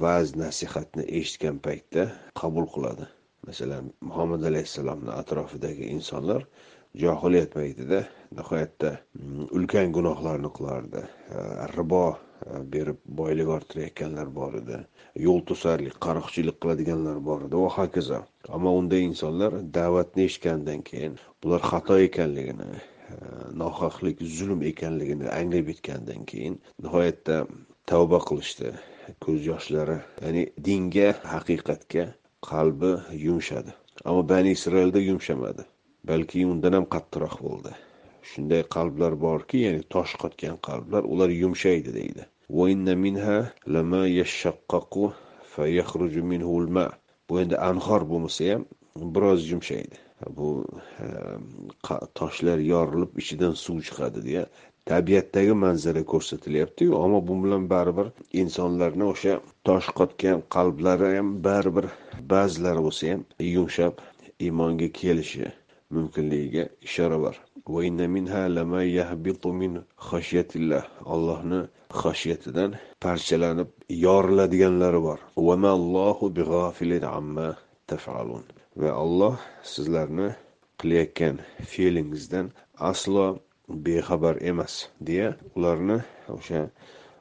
Va'z 0.00 0.28
nasihatni 0.42 1.04
eshitgan 1.18 1.56
paytda 1.66 2.02
qabul 2.40 2.66
qiladi. 2.74 3.04
Masalan 3.48 3.92
muhammad 4.10 4.42
alayhissalomni 4.50 5.12
atrofidagi 5.20 5.84
insonlar 5.96 6.42
johiliyat 6.94 7.52
paytida 7.54 8.00
nihoyatda 8.36 8.90
mm, 9.14 9.44
ulkan 9.56 9.92
gunohlarni 9.92 10.50
qilardi. 10.56 11.02
Э, 11.30 11.66
ribo 11.76 12.18
э, 12.46 12.62
berib 12.72 12.98
boylik 13.20 13.48
orttirayotganlar 13.56 14.34
bor 14.34 14.54
edi. 14.60 14.80
Yo'l 15.26 15.42
to'sarlik 15.50 15.98
qaroqchilik 16.06 16.58
qiladiganlar 16.62 17.20
bor 17.30 17.46
edi. 17.46 17.56
Va 17.64 17.70
hokazo. 17.76 18.22
Ammo 18.48 18.74
unday 18.80 19.04
insonlar 19.10 19.58
da'vatni 19.78 20.28
eshitgandan 20.28 20.82
keyin 20.90 21.18
bular 21.42 21.64
xato 21.70 21.98
ekanligini 22.08 22.68
э, 22.74 22.82
nohaqlik 23.62 24.22
zulm 24.38 24.62
ekanligini 24.72 25.28
anglab 25.40 25.72
yetgandan 25.74 26.24
keyin 26.30 26.60
nihoyatda 26.82 27.42
tavba 27.86 28.22
qilishdi. 28.28 28.72
Ko'z 29.24 29.44
yoshlari 29.52 30.00
ya'ni 30.22 30.48
dinga 30.64 31.12
haqiqatga 31.34 32.10
qalbi 32.42 32.92
yumshadi. 33.26 33.72
Ammo 34.04 34.28
bani 34.28 34.50
isroilda 34.56 35.00
yumshamadi. 35.10 35.62
Balki 36.08 36.46
undan 36.46 36.72
ham 36.78 36.86
qattiqroq 36.94 37.36
bo'ldi. 37.46 37.72
Shunday 38.30 38.62
qalblar 38.74 39.12
borki 39.26 39.58
ya'ni 39.66 39.82
tosh 39.94 40.12
qotgan 40.22 40.56
qalblar 40.68 41.02
ular 41.12 41.30
yumshaydi 41.42 41.94
deydi. 41.94 42.26
Bu 47.30 47.40
endi 47.42 47.56
anhor 47.70 48.02
bo'lmasa 48.10 48.52
ham 48.52 48.62
biroz 49.14 49.50
yumshaydi. 49.50 49.96
Bu 50.38 50.48
e, 51.04 51.06
toshlar 52.18 52.58
yorilib 52.72 53.18
ichidan 53.22 53.52
suv 53.64 53.82
chiqadi 53.88 54.24
deya 54.28 54.46
tabiatdagi 54.90 55.54
manzara 55.64 56.02
ko'rsatilyaptiyu 56.12 56.90
ammo 57.04 57.20
bu 57.28 57.34
bilan 57.44 57.64
baribir 57.72 58.08
insonlarni 58.42 59.04
o'sha 59.12 59.34
tosh 59.66 59.88
qotgan 59.98 60.38
qalblari 60.54 61.08
ham 61.16 61.28
baribir 61.46 61.86
ba'zilari 62.32 62.80
bo'lsa 62.86 63.04
ham 63.12 63.22
yumshab 63.54 63.94
iymonga 64.46 64.88
kelishi 65.00 65.46
mumkinligiga 65.94 66.64
ishora 66.88 67.18
bor. 67.24 67.36
Allohni 71.14 71.60
xoshiyatidan 72.00 72.70
parchalanib 73.04 73.70
yoriladiganlari 74.06 75.00
bor. 75.08 75.18
Va 78.80 78.90
alloh 79.02 79.36
sizlarni 79.72 80.28
qilayotgan 80.80 81.36
fe'lingizdan 81.72 82.46
aslo 82.90 83.26
bexabar 83.68 84.36
emas 84.50 84.88
deya 85.00 85.36
ularni 85.56 85.98
o'sha 86.36 86.60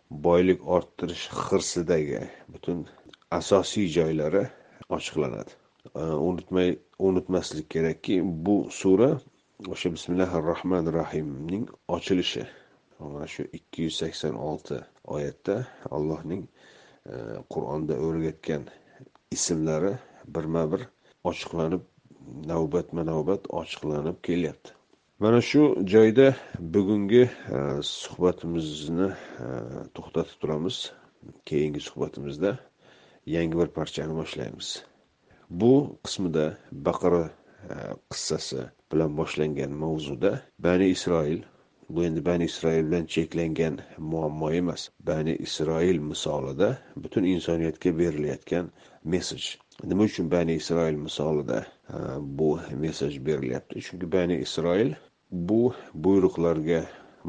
boylik 0.10 0.60
orttirish 0.76 1.26
hirsidagi 1.48 2.22
butun 2.54 2.86
asosiy 3.40 3.88
joylari 3.98 4.44
ochiqlanadi. 4.90 5.52
Unutmay 6.30 6.78
unutmaslik 7.00 7.70
kerakki 7.70 8.22
bu 8.46 8.56
sura 8.72 9.10
o'sha 9.74 9.92
bismillahi 9.96 10.38
rohmanir 10.50 10.94
rohimning 11.02 11.66
ochilishi. 11.88 12.46
Mana 13.00 13.28
shu 13.28 13.44
ikki 13.58 13.82
yuz 13.88 13.96
sakson 14.02 14.36
olti 14.50 14.80
oyatda 15.16 15.56
allohning 15.92 16.48
qur'onda 17.54 18.00
o'rgatgan 18.08 18.64
ismlari 19.36 19.94
birma 20.36 20.64
bir 20.72 20.88
ochiqlanib 21.32 21.84
navbatma 22.54 23.04
navbat 23.12 23.52
ochiqlanib 23.62 24.18
kelyapti. 24.30 24.77
Mana 25.20 25.42
shu 25.42 25.78
joyda 25.86 26.36
bugungi 26.60 27.24
e, 27.26 27.58
suhbatimizni 27.82 29.08
e, 29.46 29.48
to'xtatib 29.96 30.38
turamiz. 30.42 30.92
Keyingi 31.46 31.80
suhbatimizda 31.80 32.52
yangi 33.26 33.58
bir 33.60 33.68
parchani 33.78 34.14
boshlaymiz. 34.20 34.84
Bu 35.50 35.72
qismida 36.06 36.46
baqara 36.72 37.24
e, 37.74 37.76
qissasi 38.12 38.62
bilan 38.92 39.18
boshlangan 39.18 39.72
mavzuda 39.84 40.32
bani 40.60 40.90
isroil 40.96 41.42
bu 41.90 42.04
endi 42.04 42.26
bani 42.26 42.46
isroil 42.52 42.86
bilan 42.88 43.06
cheklangan 43.06 43.80
muammo 43.98 44.52
emas. 44.52 44.90
Bani 45.00 45.36
isroil 45.48 46.00
misolida 46.12 46.70
butun 46.96 47.24
insoniyatga 47.24 47.98
berilayotgan 48.00 48.70
messej 49.04 49.58
nima 49.84 50.04
uchun 50.04 50.32
bani 50.32 50.54
isroil 50.62 50.98
misolida 51.08 51.66
bu 52.38 52.60
mesaj 52.84 53.14
berilyapti 53.28 53.82
chunki 53.86 54.08
bani 54.16 54.36
isroil 54.46 54.92
bu 55.32 55.62
buyruqlarga 56.04 56.82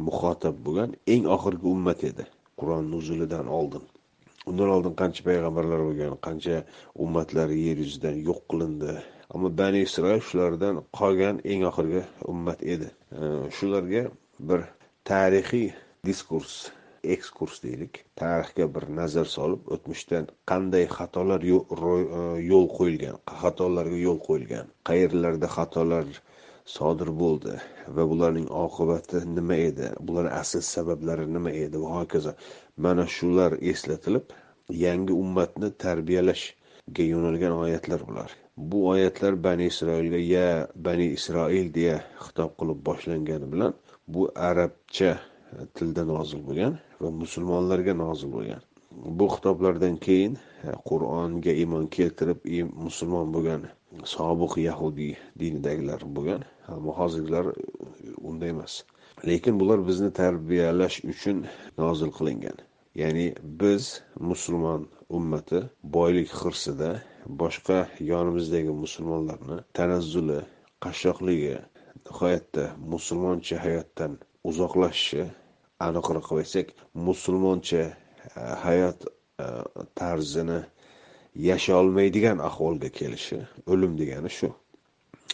muxotab 0.06 0.56
bo'lgan 0.66 0.90
eng 1.14 1.24
oxirgi 1.36 1.66
ummat 1.74 2.00
edi 2.10 2.24
qur'on 2.58 2.84
nuzulidan 2.92 3.46
oldin 3.58 3.84
undan 4.50 4.68
oldin 4.76 4.94
qancha 5.00 5.22
payg'ambarlar 5.28 5.80
bo'lgan 5.88 6.14
qancha 6.26 6.56
ummatlar 7.04 7.48
yer 7.66 7.76
yuzidan 7.84 8.16
yo'q 8.28 8.40
qilindi 8.50 8.92
ammo 9.34 9.48
bani 9.60 9.78
isroil 9.88 10.22
shulardan 10.28 10.74
qolgan 10.98 11.36
eng 11.52 11.62
oxirgi 11.70 12.02
ummat 12.32 12.60
edi 12.74 12.88
shularga 13.56 14.02
bir 14.48 14.60
tarixiy 15.10 15.68
diskurs 16.08 16.54
ekskurs 17.14 17.62
deylik. 17.62 18.04
Tarixga 18.20 18.66
bir 18.74 18.88
nazar 19.00 19.28
solib 19.36 19.68
o'tmishdan 19.76 20.28
qanday 20.50 20.86
xatolar 20.96 21.44
e, 21.44 21.58
yo'l 22.50 22.66
qo'yilgan 22.78 23.20
xatolarga 23.42 23.98
yo'l 24.06 24.20
qo'yilgan 24.28 24.72
qayerlarda 24.90 25.48
xatolar 25.56 26.06
sodir 26.76 27.10
bo'ldi 27.22 27.54
va 27.96 28.04
bularning 28.10 28.48
oqibati 28.64 29.22
nima 29.36 29.56
edi 29.68 29.86
bularni 30.08 30.32
asl 30.40 30.62
sabablari 30.74 31.26
nima 31.36 31.52
edi 31.64 31.76
va 31.84 31.94
hokazo. 31.98 32.32
Mana 32.84 33.06
shular 33.16 33.52
eslatilib 33.72 34.34
yangi 34.84 35.12
ummatni 35.22 35.68
tarbiyalashga 35.84 37.04
yo'nalgan 37.12 37.54
oyatlar 37.62 38.00
bular. 38.08 38.30
Bu 38.70 38.78
oyatlar 38.92 39.42
bani 39.46 39.66
isroilga 39.72 40.20
ya 40.34 40.48
bani 40.88 41.06
isroil 41.18 41.68
deya 41.78 41.96
xitob 42.24 42.50
qilib 42.60 42.78
boshlangani 42.88 43.46
bilan 43.52 43.72
bu 44.14 44.22
arabcha 44.50 45.10
tilda 45.74 46.04
nozil 46.12 46.40
bo'lgan. 46.48 46.78
Va 47.02 47.10
musulmonlarga 47.22 47.94
nozil 48.04 48.30
bo'lgan. 48.36 48.62
Bu 49.18 49.26
xitoblardan 49.34 49.96
keyin 50.06 50.38
e, 50.68 50.72
qur'onga 50.88 51.52
iymon 51.62 51.86
keltirib 51.96 52.46
musulmon 52.86 53.34
bo'lgan 53.34 53.66
sobiq 54.14 54.52
yahudiy 54.68 55.12
dinidagilar 55.40 56.00
bo'lgan. 56.16 56.46
Ammo 56.74 56.92
hozirgilar 57.00 57.46
e, 57.52 57.66
unday 58.30 58.50
emas. 58.56 58.74
Lekin 59.28 59.60
bular 59.60 59.80
bizni 59.88 60.10
tarbiyalash 60.20 60.96
uchun 61.12 61.46
nozil 61.82 62.10
qilingan. 62.18 62.58
Ya'ni 63.02 63.26
biz 63.60 63.84
musulmon 64.30 64.88
ummati 65.18 65.60
boylik 65.96 66.30
hirsida 66.40 66.90
boshqa 67.42 67.78
yonimizdagi 68.12 68.72
musulmonlarni 68.84 69.58
tanazzuli 69.78 70.38
qashshoqligi 70.84 71.56
nihoyatda 72.06 72.64
musulmoncha 72.94 73.56
hayotdan 73.64 74.12
uzoqlashishi 74.50 75.24
aniqroq 75.86 76.24
qilib 76.28 76.42
aytsak 76.44 76.66
musulmoncha 77.08 77.82
e, 77.88 77.94
hayot 78.64 79.00
e, 79.44 79.46
tarzini 79.98 80.60
yasholmaydigan 81.48 82.38
ahvolga 82.48 82.88
kelishi 82.98 83.38
o'lim 83.72 83.92
degani 84.00 84.30
shu. 84.38 84.50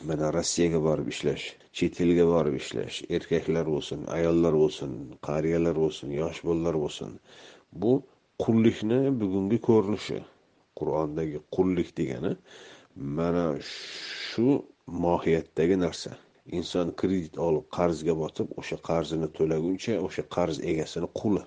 Mana 0.09 0.27
rossiyaga 0.37 0.81
borib 0.89 1.09
ishlash 1.15 1.45
chet 1.77 2.01
elga 2.05 2.27
borib 2.35 2.57
ishlash 2.63 2.97
erkaklar 3.17 3.67
bo'lsin 3.75 4.01
ayollar 4.17 4.55
bo'lsin 4.63 4.91
qariyalar 5.29 5.77
bo'lsin 5.85 6.09
yosh 6.21 6.41
bolalar 6.49 6.77
bo'lsin. 6.85 7.11
Bu 7.83 7.93
qullikni 8.45 9.01
bugungi 9.21 9.59
ko'rinishi 9.69 10.19
qur'ondagi 10.79 11.39
qullik 11.57 11.89
degani 11.99 12.33
mana 13.19 13.47
shu 14.29 14.49
mohiyatdagi 15.05 15.77
narsa. 15.85 16.11
Inson 16.53 16.93
kredit 17.01 17.39
olib 17.39 17.67
qarzga 17.77 18.15
botib 18.23 18.51
o'sha 18.61 18.77
qarzini 18.89 19.29
to'laguncha 19.39 19.99
o'sha 20.07 20.25
qarz 20.37 20.61
egasini 20.73 21.09
quli. 21.21 21.43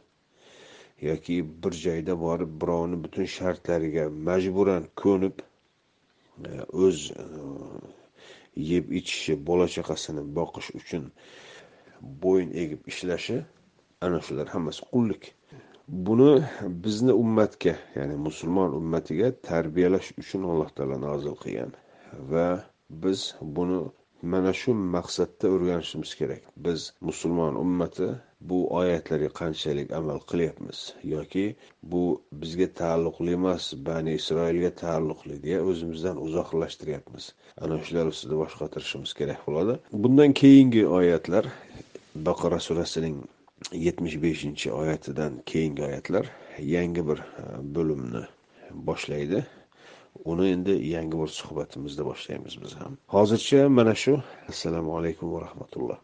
Yoki 1.10 1.36
bir 1.64 1.74
joyda 1.86 2.16
borib 2.26 2.52
birovni 2.62 2.98
butun 3.04 3.26
shartlariga 3.38 4.08
majburan 4.30 4.88
ko'nib 5.02 5.44
e, 6.50 6.52
o'z 6.86 7.12
e, 7.12 7.26
yeb 8.72 8.86
ichishi 9.00 9.36
bola 9.50 9.68
chaqasini 9.76 10.24
boqish 10.40 10.70
uchun 10.80 11.04
bo'yin 12.24 12.50
egib 12.64 12.90
ishlashi 12.94 13.38
ana 14.02 14.22
shular 14.26 14.48
hammasi 14.56 14.82
qullik. 14.94 15.34
Buni 16.08 16.32
bizni 16.86 17.14
ummatga 17.24 17.76
ya'ni 17.98 18.16
musulmon 18.28 18.74
ummatiga 18.80 19.30
tarbiyalash 19.50 20.10
uchun 20.22 20.50
alloh 20.52 20.70
taolo 20.78 20.98
nozil 21.06 21.38
qilgan. 21.44 21.72
Va 22.32 22.48
biz 23.04 23.22
buni 23.60 23.80
mana 24.22 24.54
shu 24.54 24.74
maqsadda 24.74 25.50
o'rganishimiz 25.56 26.12
kerak. 26.20 26.42
Biz 26.66 26.94
musulmon 27.02 27.56
ummati 27.64 28.08
bu 28.42 28.60
oyatlarga 28.80 29.30
qanchalik 29.40 29.92
amal 30.00 30.20
qilyapmiz? 30.32 30.80
Yoki 31.04 31.46
bu 31.84 32.04
bizga 32.42 32.68
taalluqli 32.82 33.32
emas 33.40 33.74
bani 33.90 34.14
isroilga 34.20 34.72
taalluqli 34.84 35.44
deya 35.46 35.60
o'zimizdan 35.70 36.18
uzoqlashtiryapmiz. 36.26 37.34
Ana 37.62 37.80
shular 37.86 38.06
ustida 38.14 38.36
bosh 38.42 38.56
qotirishimiz 38.62 39.14
kerak 39.20 39.42
bo'ladi. 39.48 39.80
Bundan 40.04 40.34
keyingi 40.42 40.84
oyatlar 41.00 41.46
baqara 42.30 42.60
surasining 42.68 43.18
yetmish 43.88 44.18
beshinchi 44.26 44.72
oyatidan 44.72 45.42
keyingi 45.46 45.84
oyatlar 45.90 46.26
yangi 46.76 47.08
bir 47.10 47.20
e, 47.42 47.44
bo'limni 47.76 48.24
boshlaydi. 48.90 49.46
Uni 50.32 50.50
endi 50.56 50.74
yangi 50.96 51.16
bir 51.22 51.28
suhbatimizda 51.40 52.06
boshlaymiz 52.10 52.56
biz 52.64 52.74
ham. 52.82 52.98
Hozircha 53.16 53.70
mana 53.70 53.96
shu. 53.96 54.14
Assalomu 54.50 54.98
alaykum 54.98 55.34
va 55.34 55.42
rahmatulloh. 55.48 55.96